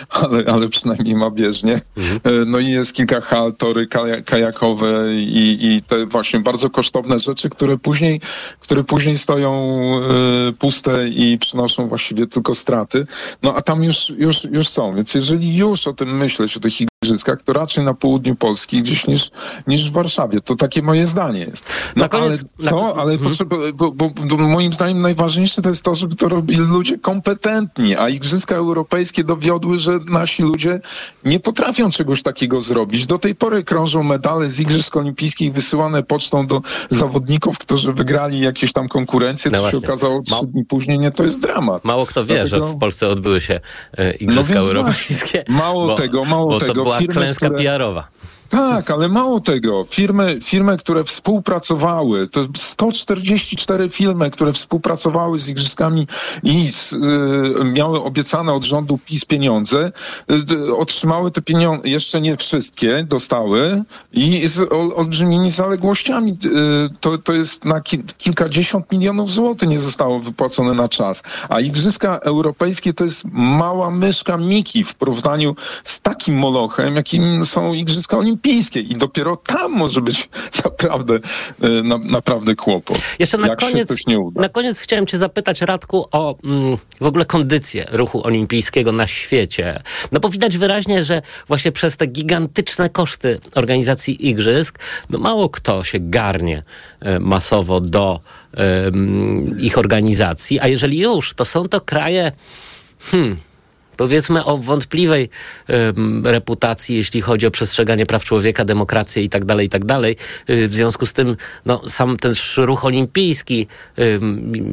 ale, 0.10 0.44
ale 0.54 0.70
przynajmniej 0.70 1.16
ma 1.16 1.30
bieżnie. 1.30 1.82
Mhm. 1.98 2.20
E, 2.24 2.46
no 2.46 2.60
i 2.60 2.68
jest 2.68 2.94
kilka 2.94 3.22
hal, 3.22 3.54
tory 3.54 3.88
kajakowe 4.26 5.14
i, 5.14 5.58
i 5.62 5.82
te 5.82 6.06
właśnie 6.06 6.40
bardzo 6.40 6.70
kosztowne 6.70 7.20
rzeczy, 7.20 7.50
które 7.50 7.78
później, 7.78 8.22
które 8.60 8.84
później 8.84 9.18
stoją 9.18 9.52
y, 10.50 10.54
puste 10.54 11.08
i 11.08 11.38
przynoszą 11.38 11.88
właściwie 11.88 12.28
tylko 12.28 12.56
straty. 12.56 13.06
No 13.44 13.56
a 13.56 13.62
tam 13.62 13.84
już, 13.84 14.10
już, 14.18 14.44
już 14.44 14.68
są. 14.68 14.96
Więc 14.96 15.14
jeżeli 15.14 15.58
już 15.58 15.88
o 15.88 15.94
tym 15.94 16.18
myśleć, 16.18 16.58
o 16.58 16.60
tych 16.60 16.91
igrzyskach, 17.06 17.42
to 17.42 17.54
raczej 17.54 17.84
na 17.84 17.94
południu 17.94 18.36
Polski 18.36 18.82
gdzieś 18.82 19.08
niż, 19.08 19.32
niż 19.68 19.90
w 19.90 19.94
Warszawie. 19.94 20.42
To 20.42 20.56
takie 20.56 20.82
moje 20.82 21.08
zdanie 21.08 21.40
jest. 21.40 21.70
No, 21.96 22.04
na 22.04 22.10
koniec, 22.10 22.44
ale 22.60 22.70
co? 22.70 22.76
Na... 22.76 23.02
Ale 23.02 23.18
to 23.18 23.26
mhm. 23.26 23.50
bo, 23.74 23.92
bo, 23.92 24.10
bo, 24.10 24.38
moim 24.38 24.74
zdaniem 24.74 25.02
najważniejsze 25.02 25.62
to 25.62 25.70
jest 25.70 25.84
to, 25.84 25.96
żeby 25.96 26.16
to 26.16 26.30
robili 26.30 26.60
ludzie 26.60 27.00
kompetentni, 27.00 27.96
a 27.96 28.10
Igrzyska 28.10 28.56
Europejskie 28.56 29.24
dowiodły, 29.24 29.78
że 29.78 30.00
nasi 30.10 30.44
ludzie 30.44 30.80
nie 31.26 31.40
potrafią 31.40 31.90
czegoś 31.90 32.24
takiego 32.24 32.62
zrobić. 32.62 33.08
Do 33.08 33.20
tej 33.20 33.36
pory 33.36 33.64
krążą 33.64 34.04
medale 34.04 34.50
z 34.50 34.60
Igrzysk 34.60 34.96
Olimpijskich 34.96 35.54
wysyłane 35.54 36.04
pocztą 36.04 36.48
do 36.48 36.62
zawodników, 36.90 37.58
którzy 37.58 37.94
wygrali 37.94 38.40
jakieś 38.40 38.74
tam 38.74 38.88
konkurencje, 38.88 39.52
no 39.52 39.58
co 39.58 39.72
się 39.72 39.78
okazało 39.78 40.22
trzy 40.22 40.46
dni 40.48 40.66
później. 40.66 41.00
Nie, 41.00 41.12
to 41.12 41.24
jest 41.24 41.42
dramat. 41.42 41.86
Mało 41.86 42.06
kto 42.06 42.26
wie, 42.26 42.36
Dlatego... 42.36 42.68
że 42.68 42.74
w 42.74 42.78
Polsce 42.78 43.08
odbyły 43.08 43.42
się 43.42 43.60
e, 43.98 44.12
Igrzyska 44.12 44.54
no 44.54 44.60
Europejskie. 44.60 45.44
Mało 45.48 45.88
bo, 45.88 45.96
tego, 45.96 46.26
mało 46.26 46.60
tego 46.60 46.91
była 46.92 47.00
firmy, 47.00 47.14
klęska 47.14 47.46
które... 47.46 47.64
PR-owa. 47.64 48.08
Tak, 48.52 48.92
ale 48.92 49.10
mało 49.10 49.40
tego. 49.40 49.86
Firmy, 49.90 50.40
firmy, 50.44 50.78
które 50.78 51.04
współpracowały, 51.04 52.28
to 52.28 52.44
144 52.54 53.90
firmy, 53.90 54.32
które 54.32 54.54
współpracowały 54.54 55.40
z 55.40 55.50
Igrzyskami 55.50 56.08
i 56.44 56.72
z, 56.72 56.94
y, 56.94 56.98
miały 57.64 58.04
obiecane 58.04 58.54
od 58.54 58.64
rządu 58.64 59.00
PiS 59.06 59.26
pieniądze, 59.26 59.92
y, 60.68 60.76
otrzymały 60.76 61.32
te 61.32 61.42
pieniądze, 61.42 61.90
jeszcze 61.90 62.22
nie 62.22 62.38
wszystkie 62.38 63.04
dostały 63.04 63.84
i 64.14 64.48
z 64.48 64.60
ol, 64.74 64.92
olbrzymimi 64.96 65.50
zaległościami. 65.50 66.32
Y, 66.32 66.38
to, 67.00 67.18
to 67.18 67.34
jest 67.34 67.66
na 67.66 67.82
ki, 67.82 68.04
kilkadziesiąt 68.18 68.92
milionów 68.92 69.32
złotych 69.32 69.70
nie 69.70 69.80
zostało 69.80 70.20
wypłacone 70.20 70.74
na 70.74 70.90
czas. 70.90 71.24
A 71.50 71.60
Igrzyska 71.60 72.18
Europejskie 72.18 72.94
to 72.94 73.04
jest 73.04 73.24
mała 73.32 73.92
myszka 73.92 74.38
Miki 74.38 74.84
w 74.84 74.96
porównaniu 74.96 75.56
z 75.84 76.02
takim 76.02 76.36
molochem, 76.36 76.96
jakim 76.96 77.46
są 77.46 77.74
Igrzyska 77.74 78.18
Olimpijskie 78.18 78.41
olimpijskie 78.42 78.80
i 78.80 78.96
dopiero 78.96 79.36
tam 79.36 79.72
może 79.72 80.02
być 80.02 80.30
naprawdę, 80.66 81.20
e, 81.62 81.70
na, 81.84 81.98
naprawdę 81.98 82.56
kłopot. 82.56 82.98
Jeszcze 83.20 83.38
na 83.38 83.56
koniec, 83.56 83.94
na 84.36 84.50
koniec 84.50 84.80
chciałem 84.80 85.08
cię 85.08 85.18
zapytać, 85.18 85.62
Radku, 85.62 86.06
o 86.12 86.36
mm, 86.44 86.78
w 87.02 87.06
ogóle 87.06 87.26
kondycję 87.26 87.88
ruchu 87.92 88.28
olimpijskiego 88.28 88.92
na 88.92 89.08
świecie. 89.08 89.84
No 90.12 90.20
bo 90.20 90.30
widać 90.30 90.58
wyraźnie, 90.58 91.04
że 91.04 91.22
właśnie 91.48 91.72
przez 91.72 91.98
te 91.98 92.08
gigantyczne 92.08 92.90
koszty 92.90 93.40
organizacji 93.56 94.30
igrzysk, 94.30 94.80
no 95.10 95.20
mało 95.20 95.50
kto 95.50 95.84
się 95.84 95.98
garnie 96.00 96.64
e, 97.00 97.20
masowo 97.20 97.82
do 97.82 98.20
e, 98.54 98.92
ich 99.60 99.78
organizacji, 99.78 100.60
a 100.60 100.68
jeżeli 100.68 101.00
już, 101.00 101.34
to 101.34 101.46
są 101.46 101.68
to 101.68 101.82
kraje 101.82 102.32
hmm, 103.00 103.38
powiedzmy 104.02 104.46
o 104.46 104.58
wątpliwej 104.58 105.30
reputacji, 106.24 106.96
jeśli 106.96 107.22
chodzi 107.22 107.48
o 107.48 107.52
przestrzeganie 107.52 108.06
praw 108.06 108.24
człowieka, 108.24 108.66
demokrację 108.66 109.24
i 109.24 109.30
tak 109.30 109.46
dalej, 109.46 109.66
i 109.66 109.70
tak. 109.70 109.82
Y, 110.50 110.68
w 110.68 110.74
związku 110.74 111.06
z 111.06 111.14
tym, 111.14 111.38
no, 111.66 111.90
sam 111.90 112.18
ten 112.18 112.34
ruch 112.58 112.86
olimpijski 112.86 113.68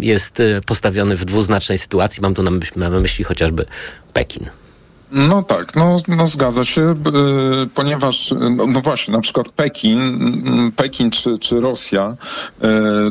jest 0.00 0.40
y, 0.40 0.61
postawiony 0.66 1.16
w 1.16 1.25
dwuznacznej 1.25 1.78
sytuacji. 1.78 2.23
Mam 2.23 2.35
tu 2.35 2.42
na 2.42 2.50
myśli, 2.50 2.80
na 2.80 2.90
myśli 2.90 3.25
chociażby 3.25 3.66
Pekin. 4.12 4.47
No 5.12 5.42
tak, 5.42 5.76
no, 5.76 5.97
no 6.08 6.26
zgadza 6.26 6.64
się, 6.64 6.80
yy, 6.80 7.66
ponieważ, 7.75 8.35
no, 8.50 8.66
no, 8.66 8.80
właśnie, 8.80 9.12
na 9.12 9.20
przykład 9.20 9.49
Pekin, 9.49 10.73
Pekin 10.76 11.11
czy, 11.11 11.38
czy 11.38 11.61
Rosja, 11.61 12.16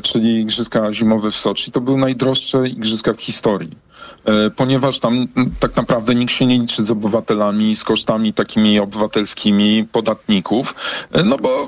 czyli 0.04 0.42
Igrzyska 0.42 0.94
Zimowe 0.94 1.32
w 1.32 1.36
Soczi, 1.36 1.72
to 1.72 1.82
były 1.82 1.98
najdroższe 1.98 2.68
igrzyska 2.68 3.14
w 3.14 3.22
historii. 3.22 3.87
E, 4.26 4.50
ponieważ 4.50 5.00
tam 5.00 5.28
tak 5.60 5.76
naprawdę 5.76 6.16
nikt 6.16 6.34
się 6.34 6.46
nie 6.46 6.60
liczy 6.60 6.84
z 6.84 6.92
obywatelami, 6.92 7.76
z 7.76 7.84
kosztami 7.84 8.34
takimi 8.34 8.80
obywatelskimi 8.80 9.88
podatników, 9.92 10.76
e, 11.12 11.24
no 11.24 11.38
bo 11.38 11.68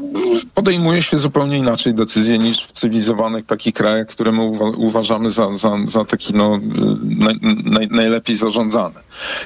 podejmuje 0.53 1.01
się 1.01 1.17
zupełnie 1.17 1.57
inaczej 1.57 1.93
decyzje 1.93 2.37
niż 2.37 2.65
w 2.65 2.71
cywilizowanych 2.71 3.45
takich 3.45 3.73
krajach, 3.73 4.07
które 4.07 4.31
my 4.31 4.41
uważamy 4.77 5.29
za, 5.29 5.55
za, 5.55 5.77
za 5.85 6.05
taki 6.05 6.33
no, 6.33 6.59
naj, 7.03 7.35
naj, 7.63 7.87
najlepiej 7.87 8.35
zarządzane. 8.35 8.99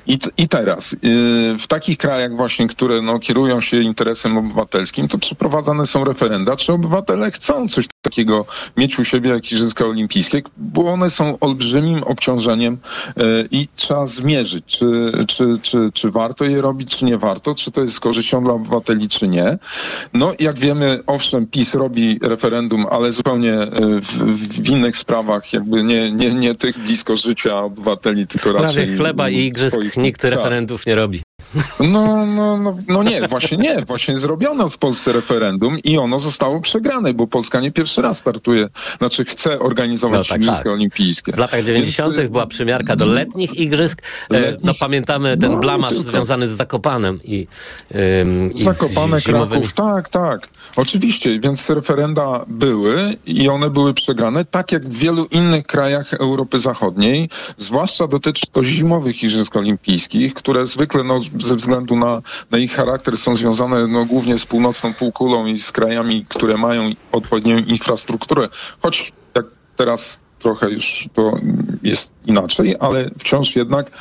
I, 0.07 0.17
I 0.37 0.47
teraz, 0.47 0.93
e, 0.93 0.97
w 1.57 1.67
takich 1.67 1.97
krajach 1.97 2.35
właśnie, 2.35 2.67
które 2.67 3.01
no, 3.01 3.19
kierują 3.19 3.61
się 3.61 3.81
interesem 3.81 4.37
obywatelskim, 4.37 5.07
to 5.07 5.17
przeprowadzane 5.17 5.85
są 5.85 6.03
referenda, 6.03 6.55
czy 6.55 6.73
obywatele 6.73 7.31
chcą 7.31 7.67
coś 7.67 7.85
takiego 8.03 8.45
mieć 8.77 8.99
u 8.99 9.03
siebie 9.03 9.29
jak 9.29 9.51
Igrzyska 9.51 9.85
Olimpijskie, 9.85 10.41
bo 10.57 10.93
one 10.93 11.09
są 11.09 11.39
olbrzymim 11.39 12.03
obciążeniem 12.03 12.77
e, 13.17 13.21
i 13.51 13.67
trzeba 13.75 14.05
zmierzyć, 14.05 14.65
czy, 14.65 15.11
czy, 15.27 15.57
czy, 15.61 15.89
czy 15.93 16.11
warto 16.11 16.45
je 16.45 16.61
robić, 16.61 16.97
czy 16.97 17.05
nie 17.05 17.17
warto, 17.17 17.55
czy 17.55 17.71
to 17.71 17.81
jest 17.81 17.93
z 17.93 17.99
korzyścią 17.99 18.43
dla 18.43 18.53
obywateli, 18.53 19.09
czy 19.09 19.27
nie. 19.27 19.57
No 20.13 20.33
jak 20.39 20.59
wiemy, 20.59 20.99
owszem, 21.07 21.47
PiS 21.47 21.75
robi 21.75 22.19
referendum, 22.21 22.85
ale 22.91 23.11
zupełnie 23.11 23.53
e, 23.53 23.69
w, 24.01 24.07
w 24.63 24.69
innych 24.69 24.97
sprawach, 24.97 25.53
jakby 25.53 25.83
nie, 25.83 26.11
nie, 26.11 26.33
nie 26.33 26.55
tych 26.55 26.79
blisko 26.79 27.15
życia 27.15 27.57
obywateli, 27.57 28.27
tylko 28.27 28.49
w 28.49 28.61
raczej... 28.61 28.97
chleba 28.97 29.29
i 29.29 29.37
igrzysk 29.37 29.75
swoich, 29.75 29.97
nikt 29.97 30.21
tak. 30.21 30.31
referendów 30.31 30.85
nie 30.85 30.95
robi. 30.95 31.22
No, 31.79 32.25
no, 32.25 32.57
no, 32.57 32.77
no 32.87 33.03
nie, 33.03 33.27
właśnie 33.27 33.57
nie. 33.57 33.81
Właśnie 33.87 34.17
zrobiono 34.17 34.69
w 34.69 34.77
Polsce 34.77 35.13
referendum 35.13 35.79
i 35.79 35.97
ono 35.97 36.19
zostało 36.19 36.61
przegrane, 36.61 37.13
bo 37.13 37.27
Polska 37.27 37.59
nie 37.61 37.71
pierwszy 37.71 38.01
raz 38.01 38.17
startuje, 38.19 38.69
znaczy 38.97 39.25
chce 39.25 39.59
organizować 39.59 40.19
No 40.19 40.23
tak, 40.33 40.37
Igrzyska 40.41 40.63
tak. 40.63 40.73
Olimpijskie. 40.73 41.31
W 41.33 41.37
latach 41.37 41.63
90. 41.63 42.15
Więc, 42.15 42.27
y, 42.27 42.31
była 42.31 42.45
przymiarka 42.47 42.95
do 42.95 43.05
letnich 43.05 43.53
igrzysk. 43.53 44.01
E, 44.29 44.33
Letnich- 44.33 44.63
No 44.65 44.73
pamiętamy 44.79 45.37
ten 45.37 45.51
No, 45.51 45.57
blamaż 45.57 45.89
tylko- 45.89 46.03
związany 46.03 46.49
z 46.49 46.51
Zakopanem 46.51 47.19
i, 47.23 47.47
ym, 48.21 48.53
i 48.53 48.63
Zakopane 48.63 49.19
z 49.19 49.23
zimowym... 49.23 49.61
Kraków, 49.61 49.73
tak, 49.73 50.09
tak. 50.09 50.47
Oczywiście, 50.75 51.39
więc 51.39 51.69
referenda 51.69 52.45
były 52.47 53.15
i 53.25 53.49
one 53.49 53.69
były 53.69 53.93
przegrane, 53.93 54.45
tak 54.45 54.71
jak 54.71 54.85
w 54.85 54.97
wielu 54.97 55.25
innych 55.25 55.63
krajach 55.67 56.13
Europy 56.13 56.59
Zachodniej. 56.59 57.29
Zwłaszcza 57.57 58.07
dotyczy 58.07 58.47
to 58.51 58.63
zimowych 58.63 59.23
Igrzysk 59.23 59.55
Olimpijskich, 59.55 60.33
które 60.33 60.65
zwykle 60.65 61.03
no, 61.03 61.19
ze 61.39 61.55
względu 61.55 61.95
na, 61.95 62.21
na 62.51 62.57
ich 62.57 62.71
charakter 62.71 63.17
są 63.17 63.35
związane 63.35 63.87
no, 63.87 64.05
głównie 64.05 64.37
z 64.37 64.45
północną 64.45 64.93
półkulą 64.93 65.45
i 65.45 65.57
z 65.57 65.71
krajami, 65.71 66.25
które 66.29 66.57
mają 66.57 66.91
odpowiednią 67.11 67.57
infrastrukturę. 67.57 68.49
Choć 68.81 69.13
jak 69.35 69.45
teraz 69.75 70.19
trochę 70.39 70.69
już 70.69 71.09
to 71.13 71.37
jest 71.83 72.13
inaczej, 72.25 72.75
ale 72.79 73.09
wciąż 73.19 73.55
jednak 73.55 73.91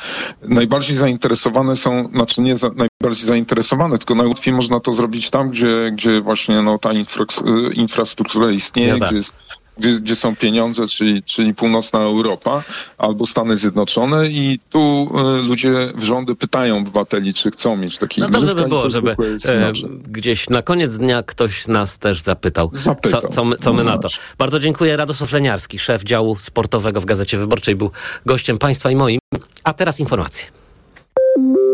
najbardziej 0.41 0.97
zainteresowane 0.97 1.75
są, 1.75 2.09
znaczy 2.13 2.41
nie 2.41 2.57
za, 2.57 2.69
najbardziej 2.69 3.27
zainteresowane, 3.27 3.97
tylko 3.97 4.15
najłatwiej 4.15 4.53
można 4.53 4.79
to 4.79 4.93
zrobić 4.93 5.29
tam, 5.29 5.49
gdzie, 5.49 5.91
gdzie 5.93 6.21
właśnie 6.21 6.61
no, 6.61 6.77
ta 6.77 6.93
infra, 6.93 7.25
infrastruktura 7.73 8.51
istnieje, 8.51 8.93
No 8.93 8.99
tak. 8.99 9.07
gdzie, 9.07 9.15
jest, 9.15 9.33
gdzie, 9.77 9.91
gdzie 9.91 10.15
są 10.15 10.35
pieniądze, 10.35 10.87
czyli, 10.87 11.23
czyli 11.23 11.53
północna 11.53 11.99
Europa 11.99 12.63
albo 12.97 13.25
Stany 13.25 13.57
Zjednoczone 13.57 14.27
i 14.27 14.59
tu 14.69 15.09
y, 15.43 15.47
ludzie 15.47 15.71
w 15.95 16.03
rządy 16.03 16.35
pytają 16.35 16.77
obywateli, 16.77 17.33
czy 17.33 17.51
chcą 17.51 17.77
mieć 17.77 17.97
takie 17.97 18.21
No 18.21 18.29
dobrze 18.29 18.55
by 18.55 18.67
było, 18.67 18.89
żeby 18.89 19.15
e, 19.45 19.71
gdzieś 20.07 20.49
na 20.49 20.61
koniec 20.61 20.97
dnia 20.97 21.23
ktoś 21.23 21.67
nas 21.67 21.97
też 21.97 22.21
zapytał, 22.21 22.69
Zapytał. 22.73 23.21
Co, 23.21 23.27
co 23.27 23.45
my, 23.45 23.55
co 23.57 23.73
my 23.73 23.83
No 23.83 23.89
na 23.89 23.95
to. 23.95 24.01
właśnie. 24.01 24.19
Bardzo 24.37 24.59
dziękuję. 24.59 24.97
Radosław 24.97 25.31
Leniarski, 25.31 25.79
szef 25.79 26.03
działu 26.03 26.35
sportowego 26.39 27.01
w 27.01 27.05
Gazecie 27.05 27.37
Wyborczej, 27.37 27.75
był 27.75 27.91
gościem 28.25 28.57
państwa 28.57 28.91
i 28.91 28.95
moim. 28.95 29.19
A 29.63 29.73
teraz 29.73 29.99
informacje. 29.99 30.45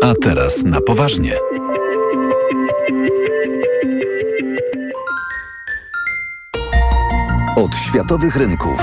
A 0.02 0.14
teraz 0.22 0.64
na 0.64 0.82
poważnie. 0.82 1.40
Od 7.60 7.76
światowych 7.76 8.36
rynków. 8.36 8.82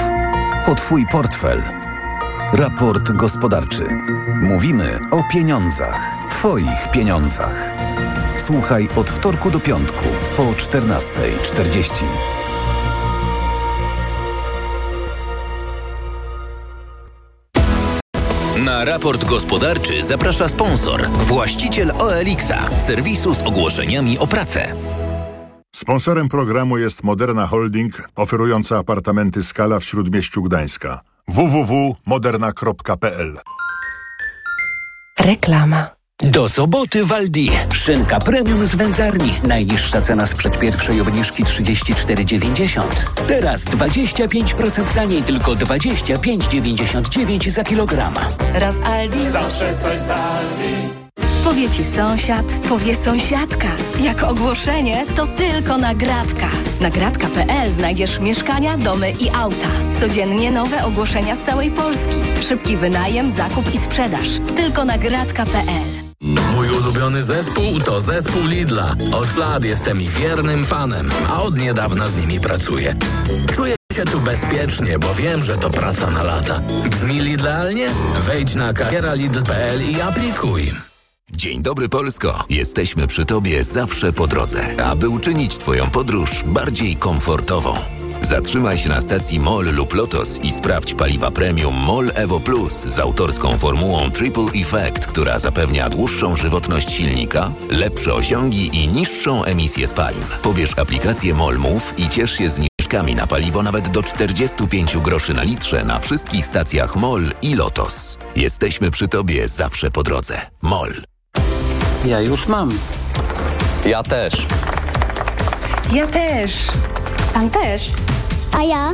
O 0.66 0.75
Twój 0.75 1.06
portfel. 1.06 1.62
Raport 2.52 3.12
gospodarczy. 3.12 3.88
Mówimy 4.42 4.99
o 5.11 5.23
pieniądzach. 5.33 6.28
Twoich 6.30 6.90
pieniądzach. 6.92 7.71
Słuchaj 8.37 8.88
od 8.97 9.11
wtorku 9.11 9.50
do 9.50 9.61
piątku 9.61 10.04
po 10.37 10.42
14.40. 10.42 12.04
Na 18.64 18.85
raport 18.85 19.25
gospodarczy 19.25 20.02
zaprasza 20.02 20.49
sponsor, 20.49 21.11
właściciel 21.11 21.92
OLX-a, 21.99 22.80
serwisu 22.80 23.35
z 23.35 23.42
ogłoszeniami 23.42 24.18
o 24.18 24.26
pracę. 24.26 24.73
Sponsorem 25.76 26.28
programu 26.28 26.78
jest 26.78 27.04
Moderna 27.04 27.47
Holding, 27.47 28.09
oferująca 28.14 28.78
apartamenty 28.78 29.42
Skala 29.42 29.80
w 29.80 29.85
Śródmieściu 29.85 30.42
Gdańska. 30.42 31.00
www.moderna.pl 31.28 33.38
Reklama. 35.21 35.90
Do 36.23 36.49
soboty 36.49 37.04
w 37.04 37.12
Aldi. 37.12 37.50
Szynka 37.75 38.18
premium 38.18 38.66
z 38.66 38.75
wędzarni. 38.75 39.33
Najniższa 39.42 40.00
cena 40.00 40.26
sprzed 40.26 40.59
pierwszej 40.59 41.00
obniżki 41.00 41.45
34,90. 41.45 42.83
Teraz 43.28 43.64
25% 43.64 44.95
taniej, 44.95 45.23
tylko 45.23 45.52
25,99 45.52 47.50
za 47.50 47.64
kilogram. 47.64 48.14
Raz 48.54 48.80
Aldi. 48.80 49.30
Zawsze 49.30 49.78
coś 49.78 50.00
z 50.00 50.11
Aldi. 50.11 51.06
Powie 51.46 51.70
ci 51.70 51.85
sąsiad, 51.85 52.44
powie 52.68 52.94
sąsiadka. 52.94 53.68
Jak 54.00 54.23
ogłoszenie, 54.23 55.04
to 55.16 55.26
tylko 55.26 55.78
nagradka. 55.78 56.49
Nagradka.pl 56.80 57.70
znajdziesz 57.70 58.20
mieszkania, 58.20 58.78
domy 58.78 59.11
i 59.11 59.30
auta. 59.30 59.68
Codziennie 60.00 60.50
nowe 60.50 60.85
ogłoszenia 60.85 61.37
z 61.37 61.42
całej 61.42 61.70
Polski. 61.70 62.20
Szybki 62.49 62.76
wynajem, 62.76 63.37
zakup 63.37 63.75
i 63.75 63.78
sprzedaż. 63.78 64.28
Tylko 64.56 64.85
nagradka.pl. 64.85 65.87
Mój 66.54 66.70
ulubiony 66.70 67.23
zespół 67.23 67.80
to 67.80 68.00
zespół 68.00 68.46
Lidla. 68.46 68.94
Od 69.12 69.37
lat 69.37 69.64
jestem 69.64 70.00
ich 70.00 70.11
wiernym 70.11 70.64
fanem, 70.64 71.11
a 71.28 71.42
od 71.42 71.58
niedawna 71.58 72.08
z 72.08 72.16
nimi 72.16 72.40
pracuję. 72.40 72.96
Czuję 73.54 73.75
się 73.92 74.04
tu 74.04 74.20
bezpiecznie, 74.20 74.99
bo 74.99 75.14
wiem, 75.14 75.42
że 75.42 75.58
to 75.58 75.70
praca 75.70 76.11
na 76.11 76.23
lata. 76.23 76.61
Brzmi 76.90 77.20
Lidlealnie? 77.20 77.88
Wejdź 78.26 78.54
na 78.54 78.73
karieralidl.pl 78.73 79.90
i 79.90 80.00
aplikuj. 80.00 80.96
Dzień 81.37 81.62
dobry 81.62 81.88
Polsko. 81.88 82.45
Jesteśmy 82.50 83.07
przy 83.07 83.25
Tobie 83.25 83.64
zawsze 83.64 84.12
po 84.12 84.26
drodze, 84.26 84.83
aby 84.85 85.09
uczynić 85.09 85.59
Twoją 85.59 85.90
podróż 85.90 86.31
bardziej 86.47 86.97
komfortową. 86.97 87.75
Zatrzymaj 88.23 88.78
się 88.78 88.88
na 88.88 89.00
stacji 89.00 89.40
MOL 89.40 89.75
lub 89.75 89.95
LOTOS 89.95 90.38
i 90.43 90.52
sprawdź 90.52 90.95
paliwa 90.95 91.31
premium 91.31 91.75
MOL 91.75 92.11
Evo 92.14 92.40
Plus 92.40 92.73
z 92.87 92.99
autorską 92.99 93.59
formułą 93.59 94.11
Triple 94.11 94.51
Effect, 94.55 95.07
która 95.07 95.38
zapewnia 95.38 95.88
dłuższą 95.88 96.37
żywotność 96.37 96.90
silnika, 96.90 97.53
lepsze 97.70 98.14
osiągi 98.14 98.70
i 98.77 98.88
niższą 98.88 99.44
emisję 99.44 99.87
spalin. 99.87 100.25
Pobierz 100.42 100.79
aplikację 100.79 101.35
MOL 101.35 101.59
Move 101.59 101.94
i 101.99 102.09
ciesz 102.09 102.33
się 102.33 102.49
zniżkami 102.49 103.14
na 103.14 103.27
paliwo 103.27 103.62
nawet 103.62 103.88
do 103.88 104.03
45 104.03 104.96
groszy 104.99 105.35
na 105.35 105.42
litrze 105.42 105.85
na 105.85 106.01
wszystkich 106.01 106.46
stacjach 106.46 106.96
MOL 106.96 107.33
i 107.42 107.55
LOTOS. 107.55 108.18
Jesteśmy 108.37 108.90
przy 108.90 109.09
Tobie 109.09 109.49
zawsze 109.49 109.90
po 109.90 110.03
drodze. 110.03 110.40
MOL. 110.62 111.15
Ja 112.07 112.21
już 112.21 112.49
mam. 112.49 112.71
Ja 113.87 114.03
też. 114.03 114.47
Ja 115.92 116.07
też. 116.07 116.53
Pan 117.35 117.51
też. 117.51 117.90
A 118.53 118.62
ja? 118.62 118.92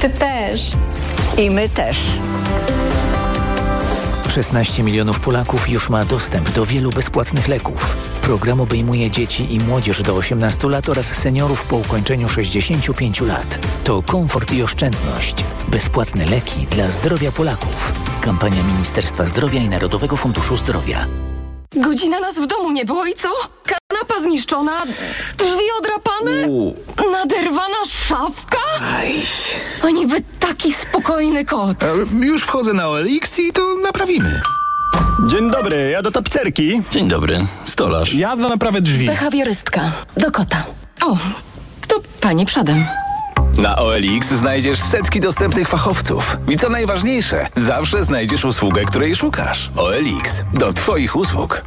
Ty 0.00 0.10
też. 0.10 0.72
I 1.38 1.50
my 1.50 1.68
też. 1.68 1.96
16 4.28 4.82
milionów 4.82 5.20
Polaków 5.20 5.70
już 5.70 5.88
ma 5.90 6.04
dostęp 6.04 6.50
do 6.50 6.66
wielu 6.66 6.90
bezpłatnych 6.90 7.48
leków. 7.48 7.96
Program 8.22 8.60
obejmuje 8.60 9.10
dzieci 9.10 9.54
i 9.54 9.58
młodzież 9.58 10.02
do 10.02 10.16
18 10.16 10.68
lat 10.68 10.88
oraz 10.88 11.06
seniorów 11.06 11.66
po 11.66 11.76
ukończeniu 11.76 12.28
65 12.28 13.20
lat. 13.20 13.58
To 13.84 14.02
komfort 14.02 14.52
i 14.52 14.62
oszczędność. 14.62 15.44
Bezpłatne 15.68 16.26
leki 16.26 16.66
dla 16.66 16.90
zdrowia 16.90 17.32
Polaków. 17.32 17.92
Kampania 18.20 18.62
Ministerstwa 18.62 19.24
Zdrowia 19.24 19.60
i 19.60 19.68
Narodowego 19.68 20.16
Funduszu 20.16 20.56
Zdrowia. 20.56 21.06
Godzina 21.76 22.20
nas 22.20 22.34
w 22.34 22.46
domu 22.46 22.72
nie 22.72 22.84
było 22.84 23.06
i 23.06 23.14
co? 23.14 23.28
Kanapa 23.64 24.20
zniszczona, 24.22 24.82
drzwi 25.38 25.64
odrapane, 25.78 26.30
naderwana 27.12 27.76
szafka. 27.86 28.58
A 29.84 29.90
niby 29.90 30.22
taki 30.40 30.74
spokojny 30.74 31.44
kot. 31.44 31.76
Już 32.20 32.42
wchodzę 32.42 32.72
na 32.72 32.88
OLX 32.88 33.38
i 33.38 33.52
to 33.52 33.62
naprawimy. 33.82 34.40
Dzień 35.30 35.50
dobry, 35.50 35.90
ja 35.90 36.02
do 36.02 36.10
tapicerki. 36.10 36.82
Dzień 36.90 37.08
dobry, 37.08 37.46
stolarz. 37.64 38.14
Ja 38.14 38.36
do 38.36 38.48
naprawy 38.48 38.80
drzwi. 38.80 39.06
Behawiorystka. 39.06 39.92
Do 40.16 40.30
kota. 40.30 40.64
O, 41.02 41.16
to 41.88 42.00
pani 42.20 42.46
przodem. 42.46 42.84
Na 43.58 43.76
OLX 43.76 44.28
znajdziesz 44.28 44.78
setki 44.78 45.20
dostępnych 45.20 45.68
fachowców. 45.68 46.36
I 46.48 46.56
co 46.56 46.68
najważniejsze, 46.68 47.46
zawsze 47.56 48.04
znajdziesz 48.04 48.44
usługę, 48.44 48.84
której 48.84 49.16
szukasz. 49.16 49.70
OLX. 49.76 50.44
Do 50.54 50.72
Twoich 50.72 51.16
usług. 51.16 51.62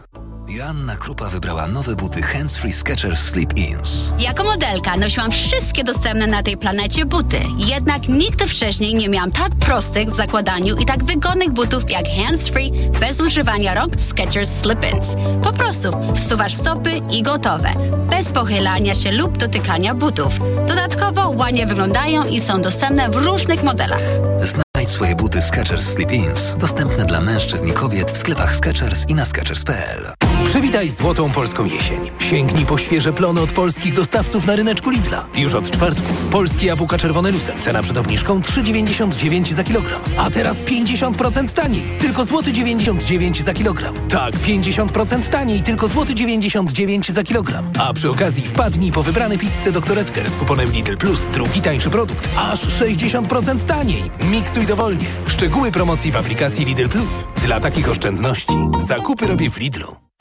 Joanna 0.54 0.98
Krupa 0.98 1.30
wybrała 1.30 1.68
nowe 1.68 1.96
buty 1.96 2.22
Hands-Free 2.22 2.74
Skechers 2.74 3.20
Sleep 3.20 3.58
Ins. 3.58 4.14
Jako 4.20 4.44
modelka 4.44 4.98
nosiłam 4.98 5.32
wszystkie 5.32 5.84
dostępne 5.84 6.28
na 6.28 6.44
tej 6.44 6.58
planecie 6.58 7.06
buty. 7.06 7.38
Jednak 7.58 8.08
nigdy 8.08 8.48
wcześniej 8.48 8.96
nie 8.96 9.10
miałam 9.10 9.32
tak 9.32 9.56
prostych 9.56 10.10
w 10.10 10.16
zakładaniu 10.16 10.78
i 10.78 10.86
tak 10.86 11.04
wygodnych 11.04 11.52
butów 11.52 11.92
jak 11.92 12.06
hands-free, 12.06 12.92
bez 13.00 13.22
używania 13.22 13.74
rąk 13.74 14.02
Skechers 14.02 14.52
Slip-ins. 14.62 15.06
Po 15.44 15.54
prostu 15.54 15.92
wsuwasz 16.16 16.54
stopy 16.54 17.02
i 17.12 17.24
gotowe. 17.24 17.70
Bez 18.10 18.32
pochylania 18.32 18.96
się 18.96 19.12
lub 19.12 19.38
dotykania 19.38 19.96
butów. 19.96 20.40
Dodatkowo 20.68 21.30
ładnie 21.30 21.68
wyglądają 21.68 22.28
i 22.28 22.42
są 22.42 22.62
dostępne 22.62 23.10
w 23.10 23.16
różnych 23.16 23.64
modelach. 23.64 24.04
Znajdź 24.42 24.92
swoje 24.92 25.16
buty 25.16 25.42
Skechers 25.42 25.94
Sleep 25.94 26.12
Ins. 26.12 26.56
Dostępne 26.58 27.06
dla 27.06 27.22
mężczyzn 27.22 27.68
i 27.68 27.72
kobiet 27.72 28.12
w 28.12 28.18
sklepach 28.18 28.56
Skechers 28.56 29.10
i 29.10 29.16
na 29.16 29.26
Skechers.pl. 29.26 30.33
Przywitaj 30.44 30.90
złotą 30.90 31.32
polską 31.32 31.66
jesień. 31.66 32.10
Sięgnij 32.20 32.66
po 32.66 32.78
świeże 32.78 33.14
plony 33.14 33.42
od 33.42 33.52
polskich 33.52 33.94
dostawców 33.94 34.46
na 34.46 34.56
ryneczku 34.56 34.90
Lidla. 34.90 35.26
Już 35.36 35.54
od 35.54 35.72
czwartku. 35.72 36.14
Polskie 36.32 36.68
jabłka 36.68 36.98
czerwone 36.98 37.32
lusem. 37.32 37.62
Cena 37.62 37.82
przed 37.82 37.98
obniżką 37.98 38.40
3,99 38.40 39.54
za 39.54 39.64
kilogram. 39.64 40.02
A 40.18 40.30
teraz 40.30 40.62
50% 40.62 41.54
taniej. 41.54 41.84
Tylko 42.00 42.26
złoty 42.26 42.52
99 42.52 43.44
za 43.44 43.54
kilogram. 43.54 43.96
Tak, 44.10 44.36
50% 44.36 45.30
taniej. 45.30 45.64
Tylko 45.64 45.88
złoty 45.88 46.14
99 46.14 47.12
za 47.12 47.24
kilogram. 47.24 47.70
A 47.80 47.94
przy 47.94 48.10
okazji 48.10 48.48
wpadnij 48.48 48.92
po 48.92 49.04
wybrane 49.04 49.38
Dr. 49.74 50.00
Edgar 50.00 50.30
z 50.30 50.36
kuponem 50.36 50.72
Lidl 50.72 50.98
Plus. 50.98 51.28
Drugi 51.28 51.62
tańszy 51.62 51.90
produkt. 51.90 52.30
Aż 52.38 52.60
60% 52.60 53.64
taniej. 53.64 54.04
Miksuj 54.32 54.66
dowolnie. 54.66 55.06
Szczegóły 55.28 55.72
promocji 55.72 56.12
w 56.12 56.18
aplikacji 56.18 56.66
Lidl 56.66 56.88
Plus. 56.88 57.28
Dla 57.42 57.60
takich 57.60 57.90
oszczędności 57.90 58.54
zakupy 58.88 59.28
robię 59.28 59.50
w 59.50 59.58
Lidlu. 59.58 60.03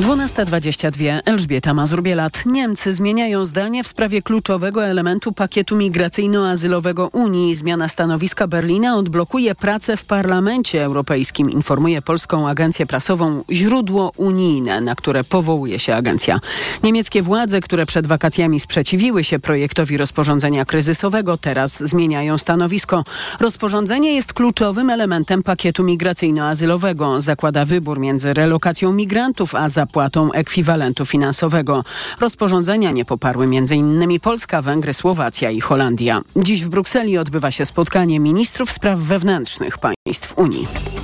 12.22. 0.00 1.20
Elżbieta 1.24 1.74
Mazur-Bielat. 1.74 2.46
Niemcy 2.46 2.94
zmieniają 2.94 3.46
zdanie 3.46 3.84
w 3.84 3.88
sprawie 3.88 4.22
kluczowego 4.22 4.84
elementu 4.84 5.32
pakietu 5.32 5.76
migracyjno-azylowego 5.76 7.08
Unii. 7.12 7.56
Zmiana 7.56 7.88
stanowiska 7.88 8.46
Berlina 8.46 8.96
odblokuje 8.96 9.54
pracę 9.54 9.96
w 9.96 10.04
Parlamencie 10.04 10.84
Europejskim, 10.84 11.50
informuje 11.50 12.02
polską 12.02 12.48
agencję 12.48 12.86
prasową 12.86 13.44
Źródło 13.50 14.12
Unijne, 14.16 14.80
na 14.80 14.94
które 14.94 15.24
powołuje 15.24 15.78
się 15.78 15.94
agencja. 15.94 16.40
Niemieckie 16.82 17.22
władze, 17.22 17.60
które 17.60 17.86
przed 17.86 18.06
wakacjami 18.06 18.60
sprzeciwiły 18.60 19.24
się 19.24 19.38
projektowi 19.38 19.96
rozporządzenia 19.96 20.64
kryzysowego, 20.64 21.36
teraz 21.36 21.78
zmieniają 21.78 22.38
stanowisko. 22.38 23.04
Rozporządzenie 23.40 24.14
jest 24.14 24.32
kluczowym 24.32 24.90
elementem 24.90 25.42
pakietu 25.42 25.84
migracyjno-azylowego. 25.84 27.20
Zakłada 27.20 27.64
wybór 27.64 27.98
między 27.98 28.34
relokacją 28.34 28.92
migrantów 28.92 29.54
a 29.54 29.68
zapłatą 29.90 30.32
ekwiwalentu 30.32 31.06
finansowego. 31.06 31.82
Rozporządzenia 32.20 32.90
nie 32.90 33.04
poparły 33.04 33.44
m.in. 33.44 34.20
Polska, 34.20 34.62
Węgry, 34.62 34.94
Słowacja 34.94 35.50
i 35.50 35.60
Holandia. 35.60 36.20
Dziś 36.36 36.64
w 36.64 36.68
Brukseli 36.68 37.18
odbywa 37.18 37.50
się 37.50 37.66
spotkanie 37.66 38.20
ministrów 38.20 38.72
spraw 38.72 38.98
wewnętrznych 38.98 39.78
państw 39.78 40.38
Unii. 40.38 40.99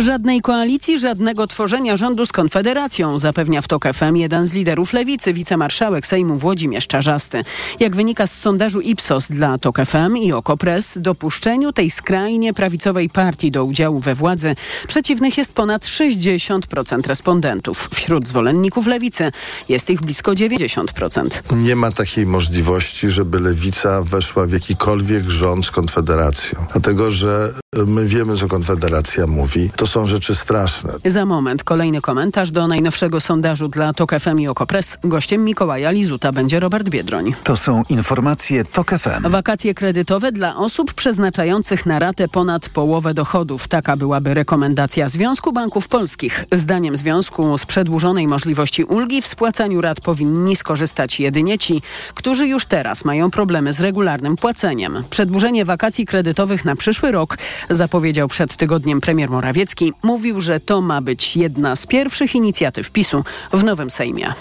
Żadnej 0.00 0.40
koalicji, 0.40 0.98
żadnego 0.98 1.46
tworzenia 1.46 1.96
rządu 1.96 2.26
z 2.26 2.32
Konfederacją, 2.32 3.18
zapewnia 3.18 3.60
w 3.60 3.68
TOK 3.68 3.84
FM 3.94 4.16
jeden 4.16 4.46
z 4.46 4.52
liderów 4.52 4.92
lewicy, 4.92 5.32
wicemarszałek 5.32 6.06
Sejmu 6.06 6.38
Włodzimierz 6.38 6.86
Czarzasty. 6.86 7.44
Jak 7.80 7.96
wynika 7.96 8.26
z 8.26 8.32
sondażu 8.32 8.80
Ipsos 8.80 9.28
dla 9.28 9.58
TOK 9.58 9.78
FM 9.86 10.16
i 10.16 10.32
Okopres, 10.32 10.98
dopuszczeniu 11.00 11.72
tej 11.72 11.90
skrajnie 11.90 12.54
prawicowej 12.54 13.08
partii 13.08 13.50
do 13.50 13.64
udziału 13.64 14.00
we 14.00 14.14
władzy 14.14 14.54
przeciwnych 14.88 15.38
jest 15.38 15.52
ponad 15.52 15.84
60% 15.84 17.06
respondentów. 17.06 17.88
Wśród 17.94 18.28
zwolenników 18.28 18.86
lewicy 18.86 19.32
jest 19.68 19.90
ich 19.90 20.00
blisko 20.00 20.32
90%. 20.32 21.28
Nie 21.56 21.76
ma 21.76 21.90
takiej 21.90 22.26
możliwości, 22.26 23.10
żeby 23.10 23.40
lewica 23.40 24.02
weszła 24.02 24.46
w 24.46 24.52
jakikolwiek 24.52 25.24
rząd 25.24 25.66
z 25.66 25.70
Konfederacją. 25.70 26.66
Dlatego, 26.72 27.10
że 27.10 27.54
my 27.86 28.06
wiemy, 28.06 28.36
co 28.36 28.48
Konfederacja 28.48 29.26
mówi. 29.26 29.70
To 29.82 29.86
są 29.86 30.06
rzeczy 30.06 30.34
straszne. 30.34 30.92
Za 31.04 31.26
moment 31.26 31.64
kolejny 31.64 32.00
komentarz 32.00 32.50
do 32.50 32.66
najnowszego 32.66 33.20
sondażu 33.20 33.68
dla 33.68 33.92
TOK 33.92 34.12
FM 34.20 34.38
i 34.38 34.48
Okopres. 34.48 34.98
Gościem 35.04 35.44
Mikołaja 35.44 35.90
Lizuta 35.90 36.32
będzie 36.32 36.60
Robert 36.60 36.88
Biedroń. 36.88 37.34
To 37.44 37.56
są 37.56 37.82
informacje 37.88 38.64
TOK 38.64 38.90
FM. 38.90 39.30
Wakacje 39.30 39.74
kredytowe 39.74 40.32
dla 40.32 40.56
osób 40.56 40.94
przeznaczających 40.94 41.86
na 41.86 41.98
ratę 41.98 42.28
ponad 42.28 42.68
połowę 42.68 43.14
dochodów. 43.14 43.68
Taka 43.68 43.96
byłaby 43.96 44.34
rekomendacja 44.34 45.08
Związku 45.08 45.52
Banków 45.52 45.88
Polskich. 45.88 46.44
Zdaniem 46.52 46.96
związku 46.96 47.58
z 47.58 47.66
przedłużonej 47.66 48.26
możliwości 48.26 48.84
ulgi 48.84 49.22
w 49.22 49.26
spłacaniu 49.26 49.80
rat 49.80 50.00
powinni 50.00 50.56
skorzystać 50.56 51.20
jedynie 51.20 51.58
ci, 51.58 51.82
którzy 52.14 52.46
już 52.46 52.66
teraz 52.66 53.04
mają 53.04 53.30
problemy 53.30 53.72
z 53.72 53.80
regularnym 53.80 54.36
płaceniem. 54.36 55.04
Przedłużenie 55.10 55.64
wakacji 55.64 56.06
kredytowych 56.06 56.64
na 56.64 56.76
przyszły 56.76 57.12
rok 57.12 57.38
zapowiedział 57.70 58.28
przed 58.28 58.56
tygodniem 58.56 59.00
premier 59.00 59.30
Morawiecki. 59.30 59.71
Mówił, 60.02 60.40
że 60.40 60.60
to 60.60 60.80
ma 60.80 61.00
być 61.00 61.36
jedna 61.36 61.76
z 61.76 61.86
pierwszych 61.86 62.34
inicjatyw 62.34 62.90
PiSu 62.90 63.24
w 63.52 63.64
nowym 63.64 63.90
Sejmie. 63.90 64.34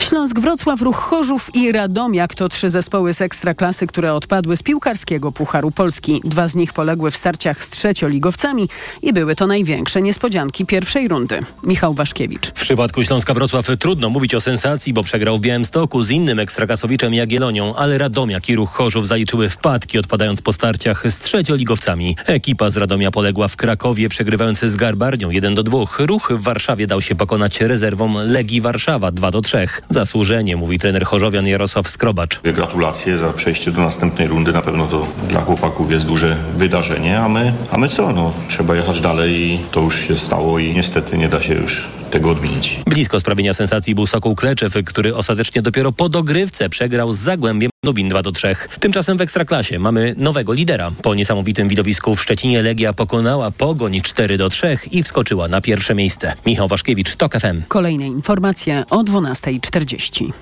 Śląsk, 0.00 0.38
Wrocław, 0.38 0.82
Ruch 0.82 0.96
Chorzów 0.96 1.54
i 1.54 1.72
Radomiak 1.72 2.34
to 2.34 2.48
trzy 2.48 2.70
zespoły 2.70 3.14
z 3.14 3.20
ekstraklasy, 3.20 3.86
które 3.86 4.14
odpadły 4.14 4.56
z 4.56 4.62
piłkarskiego 4.62 5.32
Pucharu 5.32 5.70
Polski. 5.70 6.20
Dwa 6.24 6.48
z 6.48 6.54
nich 6.54 6.72
poległy 6.72 7.10
w 7.10 7.16
starciach 7.16 7.64
z 7.64 7.70
trzecioligowcami 7.70 8.68
i 9.02 9.12
były 9.12 9.34
to 9.34 9.46
największe 9.46 10.02
niespodzianki 10.02 10.66
pierwszej 10.66 11.08
rundy. 11.08 11.40
Michał 11.62 11.94
Waszkiewicz. 11.94 12.46
W 12.46 12.52
przypadku 12.52 13.04
Śląska 13.04 13.34
Wrocław 13.34 13.66
trudno 13.78 14.10
mówić 14.10 14.34
o 14.34 14.40
sensacji, 14.40 14.92
bo 14.92 15.02
przegrał 15.02 15.38
w 15.38 15.40
Białymstoku 15.40 16.02
z 16.02 16.10
innym 16.10 16.38
ekstrakasowiczem 16.38 17.14
Jagielonią, 17.14 17.74
ale 17.74 17.98
Radomiak 17.98 18.48
i 18.48 18.56
Ruch 18.56 18.70
Chorzów 18.70 19.06
zaliczyły 19.06 19.48
wpadki, 19.48 19.98
odpadając 19.98 20.42
po 20.42 20.52
starciach 20.52 21.12
z 21.12 21.18
trzecioligowcami. 21.18 22.16
Ekipa 22.26 22.70
z 22.70 22.76
Radomia 22.76 23.10
poległa 23.10 23.48
w 23.48 23.56
Krakowie, 23.56 24.08
przegrywając 24.08 24.60
z 24.60 24.76
Garbarnią 24.76 25.30
1 25.30 25.54
do 25.54 25.62
2. 25.62 25.78
Ruch 25.98 26.32
w 26.32 26.42
Warszawie 26.42 26.86
dał 26.86 27.02
się 27.02 27.14
pokonać 27.14 27.60
rezerwom 27.60 28.16
Legii 28.26 28.60
Warszawa 28.60 29.10
2 29.10 29.30
do 29.30 29.40
3. 29.40 29.68
Zasłużenie, 29.88 30.56
mówi 30.56 30.78
trener 30.78 31.04
Chorzowian 31.04 31.46
Jarosław 31.46 31.88
Skrobacz. 31.88 32.40
Gratulacje 32.42 33.18
za 33.18 33.32
przejście 33.32 33.70
do 33.70 33.80
następnej 33.80 34.28
rundy. 34.28 34.52
Na 34.52 34.62
pewno 34.62 34.86
to 34.86 35.06
dla 35.28 35.40
chłopaków 35.40 35.90
jest 35.90 36.06
duże 36.06 36.36
wydarzenie, 36.52 37.20
a 37.20 37.28
my, 37.28 37.52
a 37.70 37.78
my 37.78 37.88
co? 37.88 38.12
No, 38.12 38.32
trzeba 38.48 38.76
jechać 38.76 39.00
dalej 39.00 39.32
i 39.32 39.58
to 39.70 39.80
już 39.80 40.00
się 40.08 40.16
stało 40.16 40.58
i 40.58 40.74
niestety 40.74 41.18
nie 41.18 41.28
da 41.28 41.42
się 41.42 41.54
już 41.54 41.88
tego 42.10 42.30
odmienić. 42.30 42.80
Blisko 42.86 43.20
sprawienia 43.20 43.54
sensacji 43.54 43.94
był 43.94 44.06
Sokół 44.06 44.34
Kleczew, 44.34 44.74
który 44.84 45.14
ostatecznie 45.14 45.62
dopiero 45.62 45.92
po 45.92 46.08
dogrywce 46.08 46.68
przegrał 46.68 47.12
z 47.12 47.18
Zagłębiem 47.18 47.70
Lubin 47.84 48.08
2 48.08 48.22
do 48.22 48.32
3. 48.32 48.56
Tymczasem 48.80 49.18
w 49.18 49.20
Ekstraklasie 49.20 49.78
mamy 49.78 50.14
nowego 50.18 50.52
lidera. 50.52 50.90
Po 51.02 51.14
niesamowitym 51.14 51.68
widowisku 51.68 52.14
w 52.14 52.22
Szczecinie 52.22 52.62
Legia 52.62 52.92
pokonała 52.92 53.50
Pogoń 53.50 54.00
4 54.00 54.38
do 54.38 54.50
3 54.50 54.78
i 54.90 55.02
wskoczyła 55.02 55.48
na 55.48 55.60
pierwsze 55.60 55.94
miejsce. 55.94 56.34
Michał 56.46 56.68
Waszkiewicz, 56.68 57.16
TOK 57.16 57.34
FM. 57.40 57.62
Kolejne 57.68 58.06
informacje 58.06 58.84
o 58.90 59.04
12.40. 59.04 60.32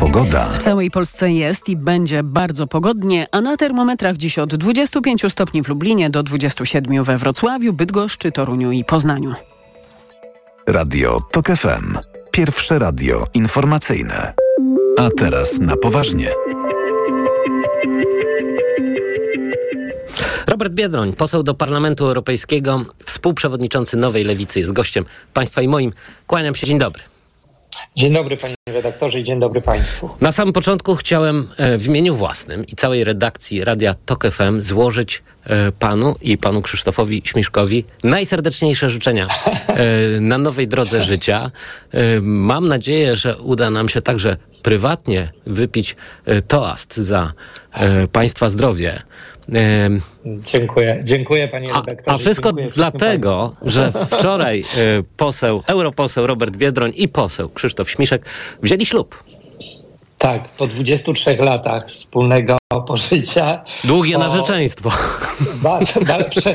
Pogoda. 0.00 0.48
W 0.48 0.58
całej 0.58 0.90
Polsce 0.90 1.32
jest 1.32 1.68
i 1.68 1.76
będzie 1.76 2.22
bardzo 2.22 2.66
pogodnie, 2.66 3.26
a 3.30 3.40
na 3.40 3.56
termometrach 3.56 4.16
dziś 4.16 4.38
od 4.38 4.54
25 4.54 5.22
stopni 5.28 5.62
w 5.62 5.68
Lublinie 5.68 6.10
do 6.10 6.22
27 6.22 7.04
we 7.04 7.18
Wrocławiu, 7.18 7.72
Bydgoszczy, 7.72 8.32
Toruniu 8.32 8.72
i 8.72 8.84
Poznaniu. 8.84 9.34
Radio 10.66 11.20
TOK 11.32 11.46
FM. 11.46 11.98
Pierwsze 12.30 12.78
radio 12.78 13.26
informacyjne. 13.34 14.34
A 14.98 15.08
teraz 15.18 15.58
na 15.58 15.76
poważnie. 15.76 16.30
Robert 20.46 20.72
Biedroń, 20.72 21.12
poseł 21.12 21.42
do 21.42 21.54
Parlamentu 21.54 22.06
Europejskiego, 22.06 22.84
współprzewodniczący 23.04 23.96
Nowej 23.96 24.24
Lewicy, 24.24 24.60
jest 24.60 24.72
gościem 24.72 25.04
państwa 25.34 25.62
i 25.62 25.68
moim. 25.68 25.92
Kłaniam 26.26 26.54
się, 26.54 26.66
dzień 26.66 26.78
dobry. 26.78 27.02
Dzień 27.96 28.12
dobry 28.12 28.36
panie 28.36 28.54
redaktorze 28.66 29.20
i 29.20 29.24
dzień 29.24 29.40
dobry 29.40 29.60
państwu. 29.60 30.10
Na 30.20 30.32
samym 30.32 30.52
początku 30.52 30.96
chciałem 30.96 31.48
e, 31.56 31.78
w 31.78 31.86
imieniu 31.86 32.14
własnym 32.14 32.66
i 32.66 32.74
całej 32.76 33.04
redakcji 33.04 33.64
Radia 33.64 33.94
TOK 33.94 34.24
FM 34.30 34.60
złożyć 34.60 35.22
e, 35.44 35.72
panu 35.72 36.16
i 36.20 36.38
panu 36.38 36.62
Krzysztofowi 36.62 37.22
Śmiszkowi 37.24 37.84
najserdeczniejsze 38.04 38.90
życzenia 38.90 39.28
e, 39.66 40.20
na 40.20 40.38
nowej 40.38 40.68
drodze 40.68 41.02
życia. 41.02 41.50
Mam 42.22 42.68
nadzieję, 42.68 43.16
że 43.16 43.38
uda 43.38 43.70
nam 43.70 43.88
się 43.88 44.02
także 44.02 44.36
prywatnie 44.62 45.32
wypić 45.46 45.96
toast 46.48 46.96
za 46.96 47.32
państwa 48.12 48.48
zdrowie. 48.48 49.02
Dziękuję, 50.24 50.98
dziękuję 51.02 51.48
panie 51.48 51.68
redaktorze. 51.68 52.10
A, 52.10 52.14
a 52.14 52.18
wszystko 52.18 52.52
dlatego, 52.52 53.56
że 53.62 53.92
wczoraj 54.10 54.64
poseł, 55.16 55.62
europoseł 55.66 56.26
Robert 56.26 56.56
Biedroń 56.56 56.92
i 56.94 57.08
poseł 57.08 57.48
Krzysztof 57.48 57.90
Śmiszek 57.90 58.26
wzięli 58.62 58.86
ślub. 58.86 59.24
Tak, 60.20 60.48
po 60.48 60.66
23 60.66 61.34
latach 61.34 61.86
wspólnego 61.86 62.58
pożycia. 62.86 63.62
Długie 63.84 64.16
o, 64.16 64.18
narzeczeństwo. 64.18 64.90
Bardzo, 65.62 66.00
prze, 66.30 66.54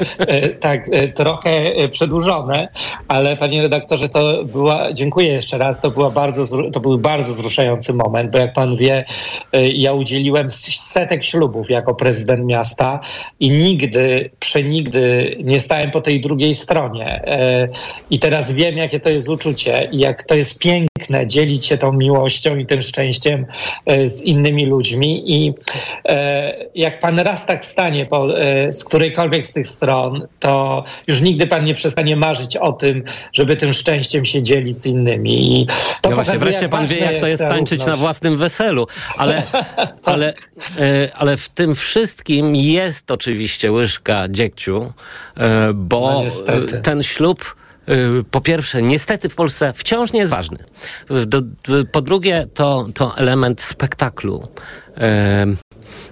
tak, 0.59 0.85
trochę 1.15 1.51
przedłużone, 1.91 2.67
ale 3.07 3.37
panie 3.37 3.61
redaktorze, 3.61 4.09
to 4.09 4.43
była, 4.43 4.93
dziękuję 4.93 5.27
jeszcze 5.27 5.57
raz, 5.57 5.81
to, 5.81 5.91
była 5.91 6.09
bardzo, 6.09 6.71
to 6.71 6.79
był 6.79 6.97
bardzo 6.97 7.33
wzruszający 7.33 7.93
moment, 7.93 8.31
bo 8.31 8.37
jak 8.37 8.53
pan 8.53 8.75
wie, 8.75 9.05
ja 9.73 9.93
udzieliłem 9.93 10.49
setek 10.49 11.23
ślubów 11.23 11.69
jako 11.69 11.95
prezydent 11.95 12.45
miasta 12.45 12.99
i 13.39 13.49
nigdy, 13.49 14.31
przenigdy 14.39 15.35
nie 15.43 15.59
stałem 15.59 15.91
po 15.91 16.01
tej 16.01 16.21
drugiej 16.21 16.55
stronie. 16.55 17.23
I 18.09 18.19
teraz 18.19 18.51
wiem, 18.51 18.77
jakie 18.77 18.99
to 18.99 19.09
jest 19.09 19.29
uczucie 19.29 19.87
i 19.91 19.99
jak 19.99 20.23
to 20.23 20.35
jest 20.35 20.59
piękne, 20.59 20.94
piękne 21.05 21.27
dzielić 21.27 21.65
się 21.65 21.77
tą 21.77 21.91
miłością 21.91 22.57
i 22.57 22.65
tym 22.65 22.81
szczęściem 22.81 23.45
e, 23.85 24.09
z 24.09 24.21
innymi 24.21 24.65
ludźmi. 24.65 25.35
I 25.35 25.53
e, 26.05 26.65
jak 26.75 26.99
pan 26.99 27.19
raz 27.19 27.45
tak 27.45 27.65
stanie 27.65 28.05
po, 28.05 28.39
e, 28.39 28.71
z 28.71 28.83
którejkolwiek 28.83 29.47
z 29.47 29.53
tych 29.53 29.67
stron, 29.67 30.27
to 30.39 30.83
już 31.07 31.21
nigdy 31.21 31.47
pan 31.47 31.65
nie 31.65 31.73
przestanie 31.73 32.15
marzyć 32.15 32.57
o 32.57 32.71
tym, 32.71 33.03
żeby 33.33 33.55
tym 33.55 33.73
szczęściem 33.73 34.25
się 34.25 34.43
dzielić 34.43 34.81
z 34.81 34.85
innymi. 34.85 35.61
I 35.61 35.67
to 36.01 36.09
no 36.09 36.15
właśnie, 36.15 36.37
wreszcie 36.37 36.69
pan 36.69 36.87
wie, 36.87 36.97
jak 36.97 37.17
to 37.17 37.27
jest 37.27 37.43
tańczyć 37.47 37.85
na 37.85 37.95
własnym 37.95 38.37
weselu, 38.37 38.87
ale, 39.17 39.43
ale, 40.03 40.33
ale 41.13 41.37
w 41.37 41.49
tym 41.49 41.75
wszystkim 41.75 42.55
jest 42.55 43.11
oczywiście 43.11 43.71
łyżka 43.71 44.27
dziegciu, 44.29 44.93
bo 45.73 46.23
No, 46.47 46.81
ten 46.81 47.03
ślub 47.03 47.55
po 48.31 48.41
pierwsze, 48.41 48.81
niestety 48.81 49.29
w 49.29 49.35
Polsce 49.35 49.73
wciąż 49.73 50.13
nie 50.13 50.19
jest 50.19 50.31
ważny. 50.31 50.57
Do, 51.27 51.41
po 51.91 52.01
drugie, 52.01 52.47
to, 52.53 52.87
to 52.93 53.17
element 53.17 53.61
spektaklu. 53.61 54.47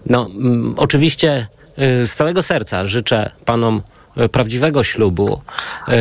No, 0.06 0.28
mm, 0.36 0.74
oczywiście 0.78 1.48
y, 1.80 2.08
z 2.08 2.16
całego 2.16 2.44
serca 2.44 2.86
życzę 2.86 3.32
panom 3.46 3.82
y, 4.18 4.30
prawdziwego 4.30 4.84
ślubu, 4.84 5.42
y, 5.88 5.94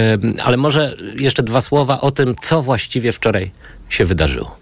ale 0.42 0.56
może 0.56 0.96
jeszcze 1.16 1.42
dwa 1.42 1.60
słowa 1.60 2.00
o 2.00 2.10
tym, 2.10 2.34
co 2.42 2.62
właściwie 2.62 3.12
wczoraj 3.12 3.50
się 3.88 4.04
wydarzyło. 4.04 4.61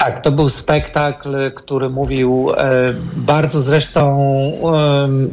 Tak, 0.00 0.20
to 0.20 0.32
był 0.32 0.48
spektakl, 0.48 1.50
który 1.54 1.90
mówił 1.90 2.50
e, 2.56 2.94
bardzo 3.16 3.60
zresztą 3.60 4.20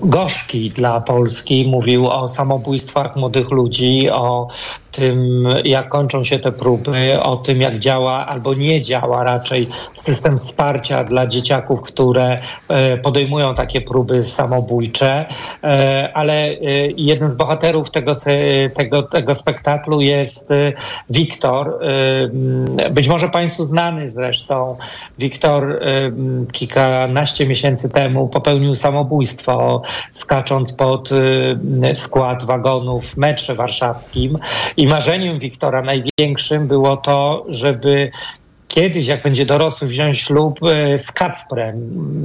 gorzki 0.03 0.69
dla 0.69 1.01
Polski. 1.01 1.67
Mówił 1.67 2.08
o 2.08 2.27
samobójstwach 2.27 3.15
młodych 3.15 3.51
ludzi, 3.51 4.10
o 4.10 4.47
tym, 4.91 5.47
jak 5.63 5.89
kończą 5.89 6.23
się 6.23 6.39
te 6.39 6.51
próby, 6.51 7.19
o 7.21 7.36
tym, 7.38 7.62
jak 7.62 7.80
działa 7.80 8.25
albo 8.27 8.53
nie 8.53 8.82
działa 8.82 9.23
raczej 9.23 9.67
system 9.95 10.38
wsparcia 10.38 11.03
dla 11.03 11.27
dzieciaków, 11.27 11.82
które 11.82 12.39
e, 12.67 12.97
podejmują 12.97 13.56
takie 13.56 13.82
próby 13.82 14.23
samobójcze. 14.23 15.25
E, 15.63 16.12
ale 16.13 16.53
jednym 16.97 17.30
z 17.30 17.36
bohaterów 17.36 17.91
tego, 17.91 18.12
tego, 18.75 19.03
tego 19.03 19.36
spektaklu 19.36 20.01
jest 20.01 20.49
Wiktor. 21.10 21.80
Być 22.91 23.08
może 23.08 23.30
Państwu 23.30 23.65
znany 23.65 24.10
zresztą. 24.10 24.57
Wiktor 25.20 25.72
e, 25.72 26.06
m, 26.06 26.48
kilkanaście 26.52 27.48
miesięcy 27.48 27.89
temu 27.89 28.28
popełnił 28.28 28.74
samobójstwo, 28.74 29.82
skacząc 30.13 30.74
pod 30.74 31.10
skład 31.93 32.43
wagonów 32.43 33.06
w 33.06 33.17
metrze 33.17 33.56
warszawskim. 33.56 34.38
I 34.78 34.88
marzeniem 34.88 35.39
Wiktora 35.39 35.82
największym 35.82 36.67
było 36.67 36.98
to, 36.98 37.46
żeby 37.50 38.12
kiedyś, 38.67 39.08
jak 39.08 39.24
będzie 39.24 39.46
dorosły, 39.46 39.88
wziąć 39.88 40.20
ślub 40.20 40.60
e, 40.63 40.98
z 40.98 41.12
Kacprem. 41.12 41.76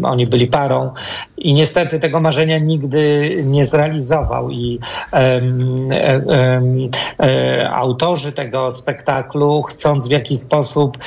Oni 0.03 0.27
byli 0.27 0.47
parą 0.47 0.91
i 1.39 1.55
niestety 1.55 2.01
tego 2.01 2.21
marzenia 2.21 2.59
nigdy 2.59 3.35
nie 3.47 3.67
zrealizował. 3.67 4.51
I 4.51 4.79
e, 5.13 5.17
em, 5.17 5.89
e, 7.21 7.71
autorzy 7.71 8.33
tego 8.33 8.71
spektaklu, 8.71 9.63
chcąc 9.63 10.09
w 10.09 10.11
jakiś 10.11 10.39
sposób 10.39 10.99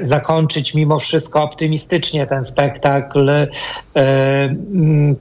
zakończyć 0.00 0.74
mimo 0.74 0.98
wszystko 0.98 1.42
optymistycznie 1.42 2.26
ten 2.26 2.42
spektakl, 2.42 3.30
e, 3.30 3.48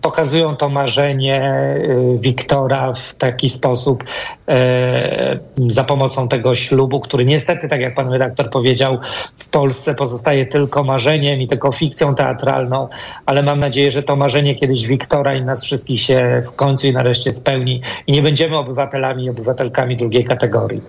pokazują 0.02 0.56
to 0.56 0.70
marzenie 0.70 1.42
e, 1.42 2.20
Wiktora 2.20 2.94
w 2.94 3.14
taki 3.14 3.50
sposób 3.50 4.04
e, 4.48 5.40
za 5.68 5.84
pomocą 5.84 6.28
tego 6.28 6.56
ślubu, 6.56 7.00
który 7.00 7.26
niestety, 7.26 7.68
tak 7.68 7.82
jak 7.82 7.96
pan 7.96 8.12
redaktor 8.12 8.50
powiedział, 8.50 8.98
w 9.38 9.50
Polsce 9.50 9.96
pozostaje 9.96 10.46
tylko 10.46 10.84
marzeniem 10.84 11.42
i 11.42 11.48
tylko 11.48 11.72
fikcją 11.72 12.16
teatralną, 12.16 12.88
ale 13.26 13.44
mam 13.44 13.60
nadzieję, 13.60 13.92
że 13.92 14.04
to 14.04 14.16
marzenie 14.16 14.56
kiedyś 14.56 14.88
Wiktora 14.88 15.36
i 15.36 15.42
nas 15.42 15.64
wszystkich 15.64 16.02
się 16.02 16.44
w 16.46 16.52
końcu 16.52 16.88
i 16.88 16.94
nareszcie 16.94 17.32
spełni 17.32 17.82
i 18.08 18.12
nie 18.12 18.22
będziemy 18.22 18.58
obywatelami 18.58 19.24
i 19.24 19.30
obywatelkami 19.30 19.98
drugiej 19.98 20.26
kategorii. 20.26 20.82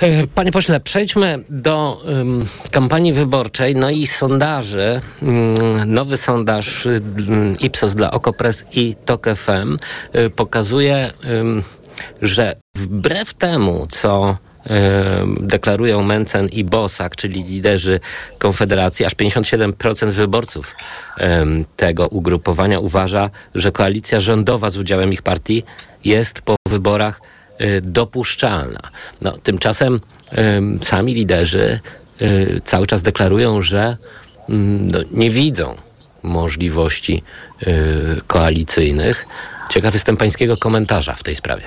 E, 0.00 0.26
Panie 0.26 0.52
pośle, 0.52 0.80
przejdźmy 0.80 1.44
do 1.48 2.02
ym, 2.08 2.46
kampanii 2.70 3.12
wyborczej, 3.12 3.76
no 3.76 3.90
i 3.90 4.06
sondaży. 4.06 5.00
Ym, 5.22 5.94
nowy 5.94 6.16
sondaż 6.16 6.86
ym, 6.86 7.58
Ipsos 7.58 7.94
dla 7.94 8.10
Okopres 8.10 8.64
i 8.72 8.96
TOK 9.04 9.26
FM 9.36 9.76
y, 10.14 10.30
pokazuje, 10.30 11.10
że 12.22 12.56
wbrew 12.74 13.34
temu, 13.34 13.86
co 13.90 14.36
deklarują 15.40 16.02
Mencen 16.02 16.48
i 16.48 16.64
Bosak, 16.64 17.16
czyli 17.16 17.44
liderzy 17.44 18.00
Konfederacji, 18.38 19.04
aż 19.06 19.14
57% 19.14 20.10
wyborców 20.10 20.74
tego 21.76 22.06
ugrupowania 22.06 22.80
uważa, 22.80 23.30
że 23.54 23.72
koalicja 23.72 24.20
rządowa 24.20 24.70
z 24.70 24.78
udziałem 24.78 25.12
ich 25.12 25.22
partii 25.22 25.64
jest 26.04 26.40
po 26.40 26.56
wyborach 26.68 27.20
dopuszczalna. 27.82 28.80
No, 29.22 29.32
tymczasem 29.42 30.00
ym, 30.38 30.78
sami 30.82 31.14
liderzy 31.14 31.80
y, 32.22 32.60
cały 32.64 32.86
czas 32.86 33.02
deklarują, 33.02 33.62
że 33.62 33.96
mm, 34.48 34.88
no, 34.88 34.98
nie 35.12 35.30
widzą 35.30 35.74
możliwości 36.22 37.22
y, 37.66 37.72
koalicyjnych. 38.26 39.26
Ciekaw 39.70 39.94
jestem 39.94 40.16
pańskiego 40.16 40.56
komentarza 40.56 41.12
w 41.12 41.22
tej 41.22 41.34
sprawie. 41.34 41.64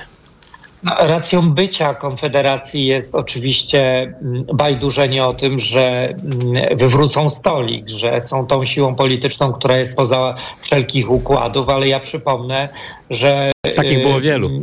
No, 0.84 0.96
racją 1.00 1.52
bycia 1.52 1.94
Konfederacji 1.94 2.86
jest 2.86 3.16
oczywiście 3.16 4.02
mm, 4.02 4.46
bajdurzenie 4.54 5.26
o 5.26 5.34
tym, 5.34 5.60
że 5.60 6.10
mm, 6.10 6.78
wywrócą 6.78 7.30
stolik, 7.30 7.90
że 7.90 8.22
są 8.22 8.48
tą 8.48 8.66
siłą 8.66 8.96
polityczną, 8.96 9.54
która 9.54 9.78
jest 9.78 9.98
poza 9.98 10.36
wszelkich 10.62 11.12
układów, 11.12 11.70
ale 11.70 11.88
ja 11.88 12.00
przypomnę, 12.00 12.70
że. 13.10 13.52
Takich 13.76 14.02
było 14.02 14.18
y, 14.18 14.22
wielu. 14.22 14.50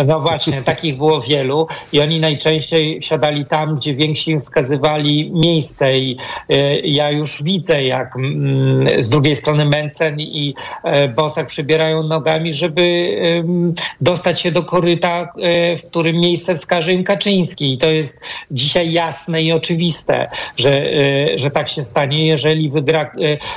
No 0.10 0.20
właśnie, 0.20 0.62
takich 0.62 0.96
było 0.96 1.20
wielu 1.20 1.66
i 1.92 2.00
oni 2.00 2.20
najczęściej 2.20 3.00
wsiadali 3.00 3.44
tam, 3.44 3.76
gdzie 3.76 3.94
więksi 3.94 4.40
wskazywali 4.40 5.30
miejsce 5.34 5.98
i 5.98 6.16
y, 6.50 6.80
ja 6.84 7.10
już 7.10 7.42
widzę, 7.42 7.84
jak 7.84 8.16
mm, 8.16 9.02
z 9.02 9.08
drugiej 9.08 9.36
strony 9.36 9.64
Mencen 9.64 10.20
i 10.20 10.54
e, 10.84 11.08
Bosak 11.08 11.46
przybierają 11.46 12.02
nogami, 12.02 12.52
żeby 12.52 12.80
dostać 14.00 14.40
się 14.40 14.52
do 14.52 14.62
koryta, 14.62 15.32
e, 15.42 15.76
w 15.76 15.82
którym 15.82 16.16
miejsce 16.16 16.54
wskaże 16.54 16.92
im 16.92 17.04
Kaczyński. 17.04 17.74
I 17.74 17.78
to 17.78 17.92
jest 17.92 18.20
dzisiaj 18.50 18.92
jasne 18.92 19.42
i 19.42 19.52
oczywiste, 19.52 20.30
że, 20.56 20.82
że 21.34 21.50
tak 21.50 21.68
się 21.68 21.84
stanie, 21.84 22.26
jeżeli 22.26 22.70
wygra 22.70 23.12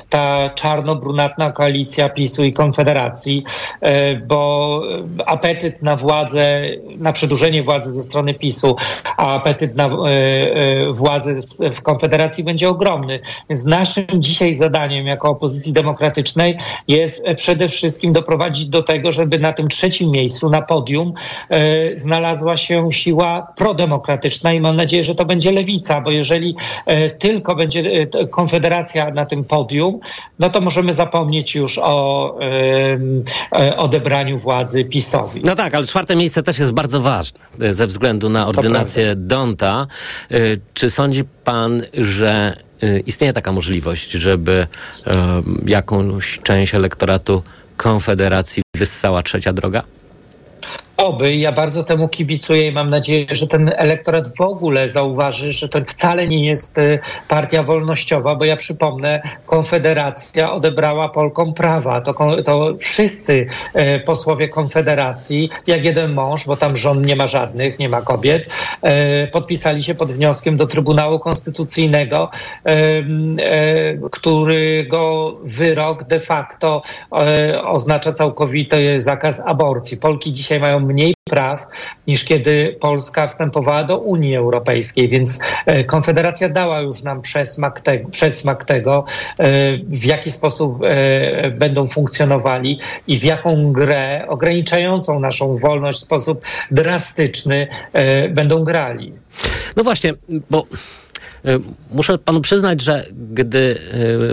ta 0.10 0.50
czarno-brunatna 0.50 1.52
koalicja 1.52 2.10
PiSu 2.10 2.44
i 2.44 2.54
Konfederacji, 2.54 3.44
bo 4.28 4.82
apetyt 5.26 5.82
na 5.82 5.96
władzę, 5.96 6.33
na 6.98 7.12
przedłużenie 7.14 7.64
władzy 7.64 7.92
ze 7.92 8.04
strony 8.04 8.34
PiSu, 8.34 8.76
a 9.18 9.36
apetyt 9.36 9.76
na 9.76 9.86
e, 9.86 9.90
e, 9.90 10.92
władzę 10.92 11.40
w- 11.76 11.82
Konfederacji 11.82 12.44
będzie 12.44 12.70
ogromny. 12.70 13.20
Więc 13.50 13.66
naszym 13.66 14.06
dzisiaj 14.16 14.54
zadaniem 14.54 15.08
jako 15.08 15.30
opozycji 15.30 15.74
demokratycznej 15.74 16.58
jest 16.88 17.26
przede 17.38 17.70
wszystkim 17.70 18.14
doprowadzić 18.14 18.66
do 18.66 18.84
tego, 18.84 19.12
żeby 19.12 19.40
na 19.40 19.54
tym 19.54 19.68
trzecim 19.68 20.12
miejscu, 20.12 20.50
na 20.50 20.62
podium, 20.62 21.14
e, 21.50 21.98
znalazła 21.98 22.58
się 22.58 22.92
siła 22.92 23.48
prodemokratyczna 23.58 24.54
i 24.54 24.60
mam 24.60 24.76
nadzieję, 24.76 25.04
że 25.04 25.16
to 25.16 25.26
będzie 25.26 25.52
lewica, 25.52 26.02
bo 26.02 26.12
jeżeli 26.12 26.56
tylko 27.20 27.56
będzie 27.56 28.08
Konfederacja 28.32 29.12
na 29.12 29.26
tym 29.26 29.44
podium, 29.44 30.00
no 30.40 30.50
to 30.50 30.62
możemy 30.62 30.94
zapomnieć 30.94 31.56
już 31.56 31.78
o 31.84 32.36
odebraniu 33.78 34.38
władzy 34.40 34.86
PiSowi. 34.86 35.42
No 35.44 35.56
tak, 35.56 35.76
ale 35.76 35.88
czwarte 35.88 36.13
miejsce 36.16 36.44
też 36.44 36.60
jest 36.60 36.72
bardzo 36.72 37.02
ważne 37.02 37.40
e, 37.62 37.74
ze 37.74 37.88
względu 37.88 38.30
na 38.30 38.48
ordynację 38.48 39.16
Donta. 39.16 39.88
E, 40.32 40.38
Czy 40.74 40.90
sądzi 40.90 41.24
pan, 41.44 41.84
że 41.94 42.58
e, 42.84 43.00
istnieje 43.00 43.34
taka 43.34 43.52
możliwość, 43.52 44.12
żeby 44.12 44.68
jakąś 45.66 46.40
część 46.40 46.76
elektoratu 46.76 47.44
Konfederacji 47.78 48.64
wyssała 48.76 49.24
trzecia 49.24 49.54
droga? 49.54 49.84
Oby, 50.98 51.36
ja 51.36 51.52
bardzo 51.52 51.84
temu 51.84 52.08
kibicuję 52.08 52.68
i 52.68 52.72
mam 52.72 52.90
nadzieję, 52.90 53.26
że 53.30 53.48
ten 53.48 53.72
elektorat 53.76 54.36
w 54.38 54.42
ogóle 54.42 54.90
zauważy, 54.90 55.52
że 55.52 55.70
to 55.70 55.86
wcale 55.86 56.28
nie 56.28 56.46
jest 56.46 56.78
y, 56.78 57.00
partia 57.28 57.64
wolnościowa, 57.64 58.36
bo 58.36 58.46
ja 58.46 58.56
przypomnę, 58.56 59.22
Konfederacja 59.46 60.54
odebrała 60.54 61.10
Polkom 61.10 61.54
prawa. 61.54 62.02
To, 62.02 62.44
to 62.44 62.76
wszyscy 62.80 63.46
y, 63.76 64.00
posłowie 64.06 64.48
Konfederacji, 64.50 65.50
jak 65.68 65.86
jeden 65.86 66.14
mąż, 66.14 66.46
bo 66.46 66.56
tam 66.56 66.78
żon 66.78 67.06
nie 67.06 67.16
ma 67.16 67.28
żadnych, 67.28 67.80
nie 67.80 67.90
ma 67.90 68.02
kobiet, 68.02 68.50
y, 69.24 69.28
podpisali 69.28 69.84
się 69.84 69.96
pod 69.96 70.12
wnioskiem 70.12 70.58
do 70.58 70.68
Trybunału 70.68 71.20
Konstytucyjnego, 71.20 72.30
którego 74.12 75.34
wyrok 75.44 76.04
de 76.04 76.20
facto 76.20 76.82
oznacza 77.64 78.12
całkowity 78.12 79.00
zakaz 79.00 79.40
aborcji. 79.46 79.98
Polki 79.98 80.32
dzisiaj 80.32 80.60
mają 80.60 80.83
mniej 80.84 81.14
praw 81.24 81.68
niż 82.08 82.24
kiedy 82.24 82.78
Polska 82.80 83.28
wstępowała 83.28 83.84
do 83.84 83.98
Unii 83.98 84.36
Europejskiej, 84.36 85.10
więc 85.10 85.40
e, 85.66 85.84
Konfederacja 85.84 86.50
dała 86.50 86.80
już 86.80 87.04
nam 87.04 87.22
przesmak, 87.22 87.82
te, 87.82 88.00
przesmak 88.00 88.66
tego, 88.66 89.06
e, 89.40 89.78
w 89.78 90.06
jaki 90.06 90.32
sposób 90.32 90.80
e, 90.84 91.52
będą 91.52 91.88
funkcjonowali 91.88 92.80
i 93.08 93.20
w 93.20 93.24
jaką 93.24 93.72
grę 93.72 94.26
ograniczającą 94.28 95.20
naszą 95.20 95.58
wolność 95.58 96.00
w 96.00 96.02
sposób 96.02 96.42
drastyczny 96.72 97.68
będą 98.30 98.64
grali. 98.64 99.14
No 99.76 99.84
właśnie, 99.84 100.14
bo 100.50 100.66
muszę 101.92 102.18
panu 102.18 102.42
przyznać, 102.42 102.82
że 102.82 103.06
gdy 103.34 103.80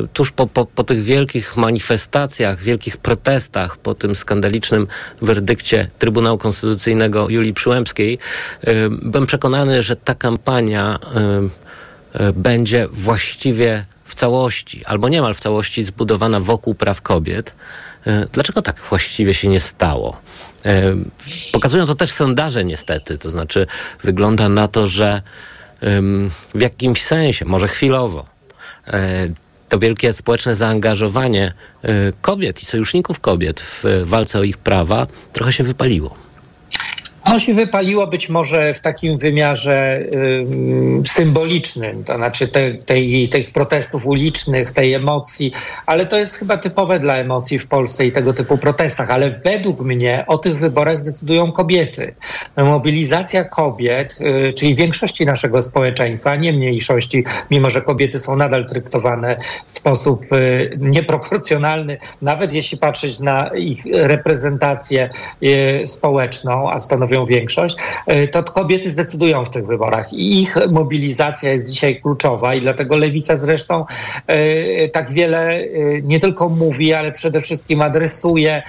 e, 0.04 0.06
tuż 0.12 0.32
po, 0.32 0.46
po, 0.46 0.66
po 0.66 0.84
tych 0.84 1.02
wielkich 1.02 1.56
manifestacjach, 1.56 2.62
wielkich 2.62 2.96
protestach, 2.96 3.76
po 3.76 3.94
tym 3.94 4.14
skandalicznym 4.14 4.86
werdykcie 5.22 5.90
Trybunału 5.98 6.38
Konstytucyjnego 6.38 7.28
Julii 7.28 7.54
Przyłębskiej, 7.54 8.18
e, 8.64 8.72
byłem 9.02 9.26
przekonany, 9.26 9.82
że 9.82 9.96
ta 9.96 10.14
kampania 10.14 10.98
będzie 12.34 12.88
właściwie 12.92 13.84
w 14.04 14.14
całości, 14.14 14.84
albo 14.84 15.08
niemal 15.08 15.34
w 15.34 15.40
całości 15.40 15.84
zbudowana 15.84 16.40
wokół 16.40 16.74
praw 16.74 17.02
kobiet. 17.02 17.54
Dlaczego 18.32 18.62
tak 18.62 18.80
właściwie 18.80 19.34
się 19.34 19.48
nie 19.48 19.60
stało? 19.60 20.20
Pokazują 21.52 21.86
to 21.86 21.94
też 21.94 22.12
sondaże 22.12 22.64
niestety, 22.64 23.18
to 23.18 23.30
znaczy 23.30 23.66
wygląda 24.02 24.48
na 24.48 24.68
to, 24.68 24.86
że 24.86 25.22
w 26.54 26.60
jakimś 26.60 27.02
sensie, 27.02 27.44
może 27.44 27.68
chwilowo, 27.68 28.24
e, 28.86 29.28
to 29.68 29.78
wielkie 29.78 30.12
społeczne 30.12 30.54
zaangażowanie 30.54 31.52
e, 31.82 32.12
kobiet 32.20 32.62
i 32.62 32.66
sojuszników 32.66 33.20
kobiet 33.20 33.60
w 33.60 33.84
walce 34.04 34.38
o 34.38 34.42
ich 34.42 34.58
prawa 34.58 35.06
trochę 35.32 35.52
się 35.52 35.64
wypaliło. 35.64 36.19
Ono 37.24 37.38
się 37.38 37.54
wypaliło 37.54 38.06
być 38.06 38.28
może 38.28 38.74
w 38.74 38.80
takim 38.80 39.18
wymiarze 39.18 40.00
symbolicznym, 41.06 42.04
to 42.04 42.16
znaczy 42.16 42.48
te, 42.48 42.74
tej, 42.74 43.28
tych 43.28 43.52
protestów 43.52 44.06
ulicznych, 44.06 44.70
tej 44.72 44.94
emocji, 44.94 45.52
ale 45.86 46.06
to 46.06 46.18
jest 46.18 46.34
chyba 46.34 46.56
typowe 46.56 46.98
dla 46.98 47.16
emocji 47.16 47.58
w 47.58 47.66
Polsce 47.66 48.06
i 48.06 48.12
tego 48.12 48.32
typu 48.32 48.58
protestach. 48.58 49.10
Ale 49.10 49.30
według 49.30 49.80
mnie 49.80 50.24
o 50.26 50.38
tych 50.38 50.58
wyborach 50.58 51.00
zdecydują 51.00 51.52
kobiety. 51.52 52.14
Mobilizacja 52.56 53.44
kobiet, 53.44 54.18
y, 54.48 54.52
czyli 54.52 54.74
większości 54.74 55.26
naszego 55.26 55.62
społeczeństwa, 55.62 56.36
nie 56.36 56.52
mniejszości, 56.52 57.24
mimo 57.50 57.70
że 57.70 57.82
kobiety 57.82 58.18
są 58.18 58.36
nadal 58.36 58.66
traktowane 58.66 59.36
w 59.68 59.72
sposób 59.72 60.32
y, 60.32 60.78
nieproporcjonalny, 60.78 61.98
nawet 62.22 62.52
jeśli 62.52 62.78
patrzeć 62.78 63.20
na 63.20 63.48
ich 63.48 63.84
reprezentację 63.92 65.10
y, 65.42 65.86
społeczną, 65.86 66.70
a 66.70 66.80
stanowią 66.80 67.09
stanowią 67.10 67.26
większość, 67.26 67.76
e, 68.06 68.28
to 68.28 68.42
kobiety 68.42 68.90
zdecydują 68.90 69.44
w 69.44 69.50
tych 69.50 69.66
wyborach 69.66 70.12
i 70.12 70.40
ich 70.40 70.56
mobilizacja 70.70 71.52
jest 71.52 71.68
dzisiaj 71.68 72.00
kluczowa 72.00 72.54
i 72.54 72.60
dlatego 72.60 72.96
lewica 72.96 73.38
zresztą 73.38 73.84
e, 74.26 74.88
tak 74.88 75.12
wiele 75.12 75.50
e, 75.50 75.66
nie 76.02 76.20
tylko 76.20 76.48
mówi, 76.48 76.94
ale 76.94 77.12
przede 77.12 77.40
wszystkim 77.40 77.82
adresuje 77.82 78.62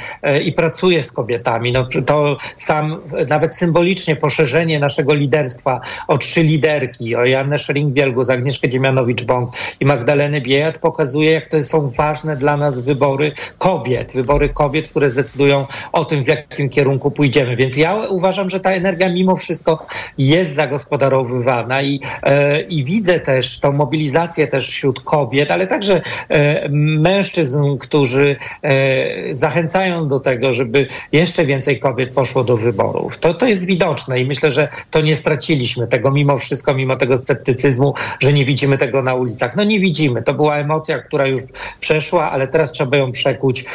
i 0.44 0.52
pracuje 0.52 1.04
z 1.04 1.12
kobietami. 1.12 1.72
No, 1.72 1.88
to 2.06 2.38
sam 2.58 2.98
nawet 3.28 3.56
symbolicznie 3.56 4.16
poszerzenie 4.16 4.80
naszego 4.80 5.14
liderstwa 5.14 5.80
o 6.08 6.18
trzy 6.18 6.44
liderki, 6.44 7.16
o 7.16 7.26
Janę 7.26 7.56
Szering-Bielgus, 7.56 8.34
Agnieszkę 8.34 8.70
Dziemianowicz-Bąk 8.70 9.50
i 9.80 9.86
Magdalenę 9.86 10.42
Biejat 10.42 10.78
pokazuje, 10.78 11.32
jak 11.32 11.48
to 11.48 11.64
są 11.64 11.90
ważne 11.90 12.36
dla 12.36 12.58
nas 12.58 12.80
wybory 12.80 13.32
kobiet, 13.58 14.12
wybory 14.14 14.50
kobiet, 14.50 14.88
które 14.88 15.10
zdecydują 15.10 15.66
o 15.92 16.06
tym, 16.06 16.24
w 16.24 16.28
jakim 16.28 16.70
kierunku 16.70 17.12
pójdziemy. 17.12 17.56
Więc 17.56 17.78
ja 17.78 17.96
uważam, 17.96 18.31
uważam, 18.32 18.50
że 18.50 18.60
ta 18.60 18.72
energia 18.72 19.10
mimo 19.10 19.36
wszystko 19.36 19.86
jest 20.18 20.54
zagospodarowywana 20.54 21.82
i, 21.82 22.00
e, 22.24 22.62
i 22.62 22.84
widzę 22.84 23.20
też 23.20 23.60
tą 23.60 23.72
mobilizację 23.72 24.48
też 24.48 24.70
wśród 24.70 25.02
kobiet, 25.02 25.52
ale 25.52 25.68
także 25.68 26.02
e, 26.30 26.70
mężczyzn, 27.00 27.78
którzy 27.78 28.36
e, 28.62 29.36
zachęcają 29.36 30.08
do 30.08 30.20
tego, 30.20 30.52
żeby 30.52 30.88
jeszcze 31.12 31.46
więcej 31.46 31.80
kobiet 31.80 32.12
poszło 32.12 32.44
do 32.44 32.58
wyborów. 32.58 33.18
To, 33.18 33.34
to 33.34 33.46
jest 33.46 33.66
widoczne 33.66 34.20
i 34.20 34.26
myślę, 34.26 34.52
że 34.52 34.68
to 34.92 35.02
nie 35.02 35.16
straciliśmy 35.16 35.88
tego 35.88 36.12
mimo 36.12 36.38
wszystko, 36.38 36.74
mimo 36.74 36.96
tego 36.96 37.18
sceptycyzmu, 37.18 37.94
że 38.20 38.34
nie 38.34 38.46
widzimy 38.46 38.78
tego 38.78 39.02
na 39.02 39.14
ulicach. 39.14 39.56
No 39.56 39.64
nie 39.64 39.80
widzimy. 39.80 40.24
To 40.24 40.34
była 40.34 40.58
emocja, 40.58 41.00
która 41.00 41.28
już 41.28 41.42
przeszła, 41.80 42.32
ale 42.32 42.48
teraz 42.48 42.72
trzeba 42.72 42.98
ją 42.98 43.12
przekuć, 43.12 43.66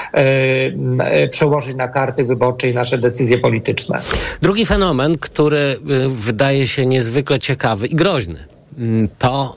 przełożyć 1.31 1.77
na 1.77 1.89
karty 1.89 2.25
wyborcze 2.25 2.69
i 2.69 2.75
nasze 2.75 2.99
decyzje 2.99 3.39
polityczne. 3.39 4.01
Drugi 4.47 4.67
fenomen, 4.67 5.19
który 5.19 5.59
y, 5.59 6.09
wydaje 6.09 6.69
się 6.69 6.87
niezwykle 6.87 7.39
ciekawy 7.39 7.87
i 7.87 7.95
groźny, 7.95 8.47
mm, 8.79 9.09
to 9.19 9.57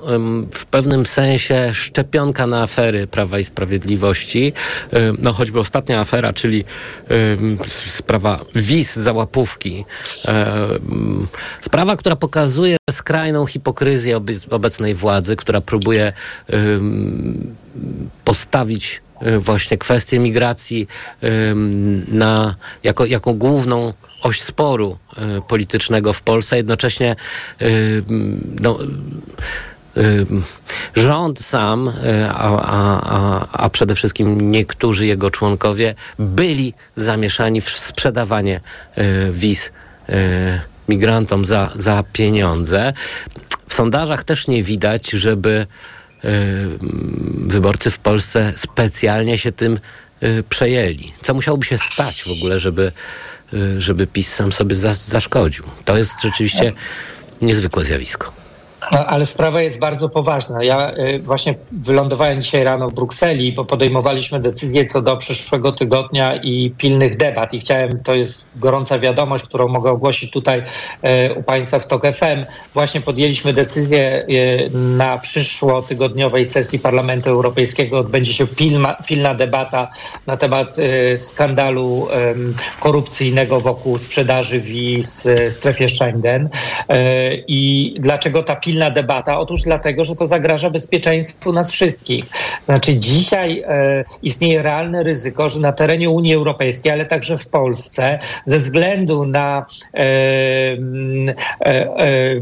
w 0.53 0.65
pewnym 0.65 1.05
sensie 1.05 1.69
szczepionka 1.73 2.47
na 2.47 2.61
afery 2.61 3.07
Prawa 3.07 3.39
i 3.39 3.43
Sprawiedliwości. 3.43 4.53
No 5.19 5.33
choćby 5.33 5.59
ostatnia 5.59 5.99
afera, 5.99 6.33
czyli 6.33 6.65
sprawa 7.87 8.45
wiz 8.55 8.95
za 8.95 9.13
łapówki. 9.13 9.85
Sprawa, 11.61 11.95
która 11.95 12.15
pokazuje 12.15 12.77
skrajną 12.91 13.45
hipokryzję 13.45 14.21
obecnej 14.49 14.95
władzy, 14.95 15.35
która 15.35 15.61
próbuje 15.61 16.13
postawić 18.25 19.01
y, 19.27 19.39
właśnie 19.39 19.77
kwestię 19.77 20.19
migracji 20.19 20.87
na, 22.07 22.55
jako, 22.83 23.05
jako 23.05 23.33
główną 23.33 23.93
oś 24.21 24.41
sporu 24.41 24.97
y, 25.37 25.41
politycznego 25.41 26.13
w 26.13 26.21
Polsce, 26.21 26.57
jednocześnie 26.57 27.15
y, 27.61 28.03
no, 28.61 28.79
y, 29.97 30.25
rząd 30.95 31.39
sam, 31.39 31.91
a, 32.29 32.61
a, 32.61 33.47
a 33.51 33.69
przede 33.69 33.95
wszystkim 33.95 34.51
niektórzy 34.51 35.05
jego 35.05 35.29
członkowie 35.29 35.95
byli 36.19 36.73
zamieszani 36.95 37.61
w 37.61 37.69
sprzedawanie 37.69 38.61
wiz 39.31 39.71
migrantom 40.89 41.45
za, 41.45 41.71
za 41.75 42.03
pieniądze. 42.13 42.93
W 43.67 43.73
sondażach 43.73 44.23
też 44.23 44.47
nie 44.47 44.63
widać, 44.63 45.09
żeby 45.09 45.67
wyborcy 47.47 47.91
w 47.91 47.99
Polsce 47.99 48.53
specjalnie 48.55 49.37
się 49.37 49.51
tym 49.51 49.79
przejęli. 50.49 51.13
Co 51.21 51.33
musiałoby 51.33 51.65
się 51.65 51.77
stać 51.77 52.23
w 52.23 52.31
ogóle, 52.31 52.59
żeby 52.59 52.91
żeby 53.77 54.07
PiS 54.07 54.33
sam 54.33 54.51
sobie 54.51 54.75
zaszkodził. 54.93 55.63
To 55.85 55.97
jest 55.97 56.21
rzeczywiście 56.21 56.73
niezwykłe 57.41 57.85
zjawisko. 57.85 58.38
Ale 58.91 59.25
sprawa 59.25 59.61
jest 59.61 59.79
bardzo 59.79 60.09
poważna. 60.09 60.63
Ja 60.63 60.91
y, 60.97 61.19
właśnie 61.19 61.55
wylądowałem 61.71 62.41
dzisiaj 62.41 62.63
rano 62.63 62.89
w 62.89 62.93
Brukseli, 62.93 63.53
bo 63.53 63.65
podejmowaliśmy 63.65 64.39
decyzję 64.39 64.85
co 64.85 65.01
do 65.01 65.17
przyszłego 65.17 65.71
tygodnia 65.71 66.35
i 66.35 66.71
pilnych 66.77 67.17
debat. 67.17 67.53
I 67.53 67.59
chciałem, 67.59 68.03
to 68.03 68.15
jest 68.15 68.45
gorąca 68.55 68.99
wiadomość, 68.99 69.43
którą 69.43 69.67
mogę 69.67 69.91
ogłosić 69.91 70.31
tutaj 70.31 70.59
y, 71.29 71.33
u 71.33 71.43
Państwa 71.43 71.79
w 71.79 71.87
TOK 71.87 72.03
FM. 72.03 72.45
Właśnie 72.73 73.01
podjęliśmy 73.01 73.53
decyzję 73.53 74.25
y, 74.29 74.69
na 74.73 75.17
przyszłotygodniowej 75.17 76.45
sesji 76.45 76.79
Parlamentu 76.79 77.29
Europejskiego 77.29 77.99
odbędzie 77.99 78.33
się 78.33 78.47
pilna, 78.47 78.95
pilna 79.07 79.33
debata 79.33 79.87
na 80.27 80.37
temat 80.37 80.77
skandalu 81.17 82.07
korupcyjnego 82.79 83.59
wokół 83.59 83.97
sprzedaży 83.97 84.59
wiz 84.59 85.27
w 85.49 85.53
strefie 85.53 85.89
Schengen. 85.89 86.49
I 87.47 87.95
dlaczego 87.99 88.43
ta 88.43 88.55
pilna 88.55 88.78
pilna 88.79 88.91
debata? 88.91 89.39
Otóż 89.39 89.61
dlatego, 89.61 90.03
że 90.03 90.15
to 90.15 90.27
zagraża 90.27 90.69
bezpieczeństwu 90.69 91.53
nas 91.53 91.71
wszystkich. 91.71 92.25
Znaczy 92.65 92.95
dzisiaj 92.95 93.63
e, 93.67 94.03
istnieje 94.23 94.63
realne 94.63 95.03
ryzyko, 95.03 95.49
że 95.49 95.59
na 95.59 95.71
terenie 95.71 96.09
Unii 96.09 96.33
Europejskiej, 96.33 96.91
ale 96.91 97.05
także 97.05 97.37
w 97.37 97.47
Polsce, 97.47 98.19
ze 98.45 98.57
względu 98.57 99.25
na 99.25 99.65
e, 99.93 99.99
e, 99.99 101.97
e 101.97 102.41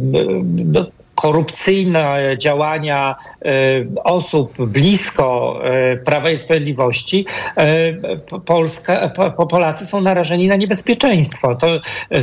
no, 0.66 0.86
korupcyjne 1.18 2.36
działania 2.38 3.16
e, 3.42 3.50
osób 4.04 4.66
blisko 4.66 5.60
e, 5.64 5.98
Prawa 5.98 6.30
i 6.30 6.38
Sprawiedliwości, 6.38 7.26
e, 7.58 7.94
Polska, 8.46 9.10
Polacy 9.50 9.86
są 9.86 10.02
narażeni 10.02 10.48
na 10.48 10.56
niebezpieczeństwo. 10.56 11.56
To 11.56 11.68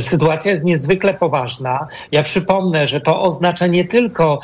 sytuacja 0.01 0.51
jest 0.51 0.65
niezwykle 0.65 1.13
poważna. 1.13 1.87
Ja 2.11 2.23
przypomnę, 2.23 2.87
że 2.87 3.01
to 3.01 3.21
oznacza 3.21 3.67
nie 3.67 3.85
tylko 3.85 4.39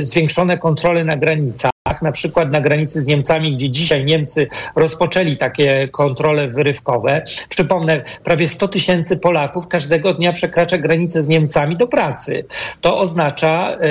zwiększone 0.00 0.58
kontrole 0.58 1.04
na 1.04 1.16
granicach, 1.16 1.70
na 2.02 2.12
przykład 2.12 2.50
na 2.50 2.60
granicy 2.60 3.00
z 3.00 3.06
Niemcami, 3.06 3.56
gdzie 3.56 3.70
dzisiaj 3.70 4.04
Niemcy 4.04 4.48
rozpoczęli 4.76 5.36
takie 5.36 5.88
kontrole 5.88 6.48
wyrywkowe. 6.48 7.22
Przypomnę, 7.48 8.02
prawie 8.24 8.48
100 8.48 8.68
tysięcy 8.68 9.16
Polaków 9.16 9.68
każdego 9.68 10.14
dnia 10.14 10.32
przekracza 10.32 10.78
granicę 10.78 11.22
z 11.22 11.28
Niemcami 11.28 11.76
do 11.76 11.86
pracy. 11.86 12.44
To 12.80 12.98
oznacza 12.98 13.76
y, 13.82 13.86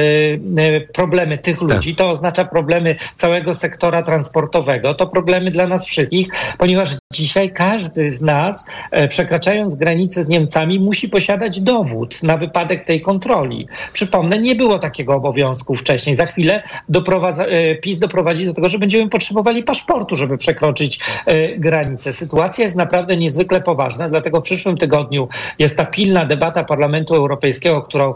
y, 0.60 0.88
problemy 0.94 1.38
tych 1.38 1.60
tak. 1.60 1.70
ludzi, 1.70 1.96
to 1.96 2.10
oznacza 2.10 2.46
problemy 2.46 2.96
całego 3.16 3.54
sektora 3.54 4.02
transportowego, 4.02 4.94
to 4.94 5.08
problemy 5.08 5.52
dla 5.52 5.68
nas 5.68 5.88
wszystkich, 5.88 6.28
ponieważ 6.58 6.90
Dzisiaj 7.14 7.52
każdy 7.52 8.12
z 8.12 8.22
nas, 8.22 8.70
e, 8.92 9.08
przekraczając 9.08 9.76
granicę 9.76 10.24
z 10.24 10.28
Niemcami, 10.28 10.80
musi 10.80 11.10
posiadać 11.10 11.62
dowód 11.62 12.24
na 12.24 12.38
wypadek 12.38 12.84
tej 12.84 13.02
kontroli. 13.02 13.68
Przypomnę, 13.94 14.40
nie 14.40 14.56
było 14.56 14.80
takiego 14.80 15.14
obowiązku 15.14 15.76
wcześniej. 15.76 16.16
Za 16.16 16.26
chwilę 16.26 16.62
doprowadza, 16.90 17.46
e, 17.46 17.76
PiS 17.76 18.00
doprowadzi 18.00 18.46
do 18.46 18.54
tego, 18.54 18.70
że 18.70 18.80
będziemy 18.80 19.10
potrzebowali 19.10 19.64
paszportu, 19.64 20.16
żeby 20.16 20.38
przekroczyć 20.38 21.00
e, 21.26 21.58
granicę. 21.58 22.14
Sytuacja 22.14 22.64
jest 22.64 22.76
naprawdę 22.78 23.18
niezwykle 23.18 23.62
poważna, 23.62 24.10
dlatego 24.10 24.42
w 24.42 24.44
przyszłym 24.44 24.78
tygodniu 24.78 25.28
jest 25.60 25.78
ta 25.78 25.86
pilna 25.86 26.26
debata 26.26 26.64
Parlamentu 26.64 27.16
Europejskiego, 27.16 27.82
którą 27.82 28.14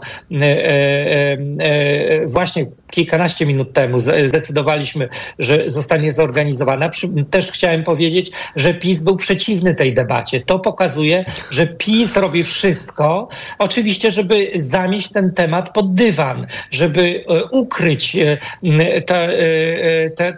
właśnie 2.26 2.66
kilkanaście 2.94 3.46
minut 3.46 3.72
temu 3.72 3.98
zdecydowaliśmy, 3.98 5.08
że 5.38 5.62
zostanie 5.66 6.12
zorganizowana. 6.12 6.90
Też 7.30 7.52
chciałem 7.52 7.82
powiedzieć, 7.84 8.30
że 8.56 8.74
PiS 8.74 9.02
był 9.02 9.16
przeciwny 9.16 9.74
tej 9.74 9.94
debacie. 9.94 10.40
To 10.40 10.58
pokazuje, 10.58 11.24
że 11.50 11.66
PiS 11.66 12.16
robi 12.16 12.44
wszystko, 12.44 13.28
oczywiście, 13.58 14.10
żeby 14.10 14.50
zamieść 14.54 15.12
ten 15.12 15.32
temat 15.32 15.72
pod 15.72 15.94
dywan, 15.94 16.46
żeby 16.70 17.24
e, 17.28 17.44
ukryć 17.44 18.16
e, 18.16 18.38
tę, 19.02 19.28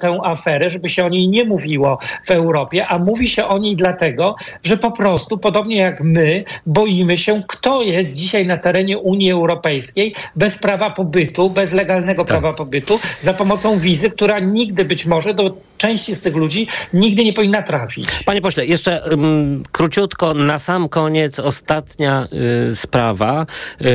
tę, 0.00 0.18
aferę, 0.24 0.70
żeby 0.70 0.88
się 0.88 1.04
o 1.04 1.08
niej 1.08 1.28
nie 1.28 1.44
mówiło 1.44 1.98
w 2.26 2.30
Europie, 2.30 2.86
a 2.86 2.98
mówi 2.98 3.28
się 3.28 3.44
o 3.44 3.58
niej 3.58 3.76
dlatego, 3.76 4.34
że 4.62 4.76
po 4.76 4.90
prostu, 4.90 5.38
podobnie 5.38 5.76
jak 5.76 6.00
my, 6.00 6.44
boimy 6.66 7.18
się, 7.18 7.42
kto 7.48 7.82
jest 7.82 8.16
dzisiaj 8.16 8.46
na 8.46 8.56
terenie 8.56 8.98
Unii 8.98 9.32
Europejskiej 9.32 10.14
bez 10.36 10.58
prawa 10.58 10.90
pobytu, 10.90 11.50
bez 11.50 11.72
legalnego 11.72 12.24
tak. 12.24 12.36
Prawa 12.46 12.58
pobytu, 12.58 13.00
za 13.22 13.34
pomocą 13.34 13.78
wizy, 13.78 14.10
która 14.10 14.38
nigdy 14.38 14.84
być 14.84 15.06
może 15.06 15.34
do 15.34 15.56
części 15.76 16.14
z 16.14 16.20
tych 16.20 16.36
ludzi 16.36 16.66
nigdy 16.92 17.24
nie 17.24 17.32
powinna 17.32 17.62
trafić. 17.62 18.08
Panie 18.24 18.40
pośle, 18.40 18.66
jeszcze 18.66 19.02
um, 19.10 19.62
króciutko, 19.72 20.34
na 20.34 20.58
sam 20.58 20.88
koniec 20.88 21.38
ostatnia 21.38 22.28
y, 22.72 22.76
sprawa. 22.76 23.46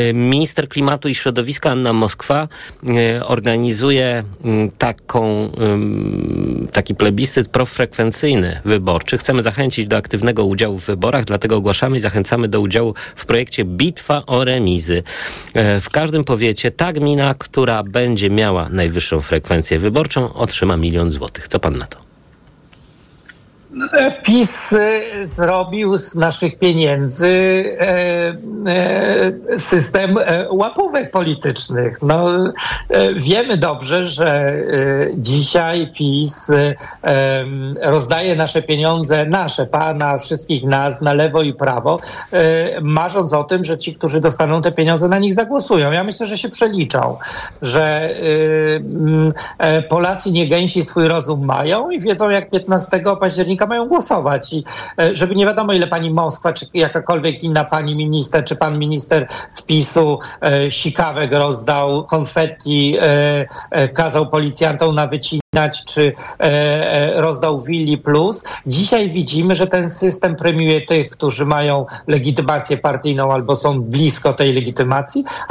Y, 0.09 0.13
minister 0.13 0.69
klimatu 0.69 1.09
i 1.09 1.15
środowiska 1.15 1.71
Anna 1.71 1.93
Moskwa 1.93 2.47
y, 3.17 3.25
organizuje 3.25 4.23
y, 4.45 4.71
taką, 4.77 5.51
taki 6.71 6.95
plebiscyt 6.95 7.47
profrekwencyjny 7.47 8.61
wyborczy. 8.65 9.17
Chcemy 9.17 9.41
zachęcić 9.41 9.87
do 9.87 9.97
aktywnego 9.97 10.45
udziału 10.45 10.79
w 10.79 10.85
wyborach, 10.85 11.25
dlatego 11.25 11.55
ogłaszamy 11.55 11.97
i 11.97 11.99
zachęcamy 11.99 12.47
do 12.47 12.61
udziału 12.61 12.95
w 13.15 13.25
projekcie 13.25 13.65
Bitwa 13.65 14.25
o 14.25 14.43
remizy. 14.43 15.03
Y, 15.77 15.81
w 15.81 15.89
każdym 15.89 16.23
powiecie 16.23 16.71
ta 16.71 16.93
gmina, 16.93 17.33
która 17.33 17.83
będzie 17.83 18.29
miała 18.29 18.69
najwyższą 18.69 19.21
frekwencję 19.21 19.79
wyborczą, 19.79 20.33
otrzyma 20.33 20.77
milion 20.77 21.11
złotych. 21.11 21.47
Co 21.47 21.59
pan 21.59 21.70
na 21.79 21.85
to? 21.87 22.10
PiS 24.23 24.75
zrobił 25.23 25.97
z 25.97 26.15
naszych 26.15 26.59
pieniędzy 26.59 27.27
e, 27.79 28.35
e, 28.67 29.59
system 29.59 30.17
e, 30.17 30.47
łapówek 30.49 31.11
politycznych. 31.11 32.01
No, 32.01 32.27
wiemy 33.15 33.57
dobrze, 33.57 34.05
że 34.05 34.55
dzisiaj 35.17 35.91
PiS 35.97 36.51
rozdaje 37.81 38.35
nasze 38.35 38.61
pieniądze, 38.61 39.25
nasze, 39.25 39.65
pana, 39.65 40.17
wszystkich 40.17 40.63
nas 40.63 41.01
na 41.01 41.13
lewo 41.13 41.41
i 41.41 41.53
prawo, 41.53 41.99
marząc 42.81 43.33
o 43.33 43.43
tym, 43.43 43.63
że 43.63 43.77
ci, 43.77 43.95
którzy 43.95 44.21
dostaną 44.21 44.61
te 44.61 44.71
pieniądze, 44.71 45.07
na 45.07 45.17
nich 45.17 45.33
zagłosują. 45.33 45.91
Ja 45.91 46.03
myślę, 46.03 46.25
że 46.25 46.37
się 46.37 46.49
przeliczą, 46.49 47.17
że 47.61 48.15
Polacy 49.89 50.31
nie 50.31 50.49
gęsi 50.49 50.83
swój 50.83 51.07
rozum 51.07 51.45
mają 51.45 51.89
i 51.89 51.99
wiedzą, 51.99 52.29
jak 52.29 52.49
15 52.49 53.03
października 53.19 53.60
mają 53.67 53.87
głosować. 53.87 54.53
I 54.53 54.63
e, 54.99 55.15
żeby 55.15 55.35
nie 55.35 55.45
wiadomo, 55.45 55.73
ile 55.73 55.87
pani 55.87 56.09
Moskwa, 56.09 56.53
czy 56.53 56.65
jakakolwiek 56.73 57.43
inna 57.43 57.65
pani 57.65 57.95
minister, 57.95 58.45
czy 58.45 58.55
pan 58.55 58.79
minister 58.79 59.27
z 59.49 59.61
PiSu 59.61 60.19
e, 60.41 60.71
sikawek 60.71 61.31
rozdał, 61.31 62.05
konfetti 62.05 62.97
e, 63.01 63.45
e, 63.71 63.89
kazał 63.89 64.29
policjantom 64.29 64.95
na 64.95 65.07
wycinać, 65.07 65.85
czy 65.85 66.13
e, 66.39 66.43
e, 66.43 67.21
rozdał 67.21 67.59
Willi 67.59 67.97
Plus. 67.97 68.43
Dzisiaj 68.65 69.11
widzimy, 69.11 69.55
że 69.55 69.67
ten 69.67 69.89
system 69.89 70.35
premiuje 70.35 70.81
tych, 70.81 71.09
którzy 71.09 71.45
mają 71.45 71.85
legitymację 72.07 72.77
partyjną 72.77 73.33
albo 73.33 73.55
są 73.55 73.81
blisko 73.81 74.33
tej 74.33 74.53
legitymacji, 74.53 75.23
a 75.47 75.49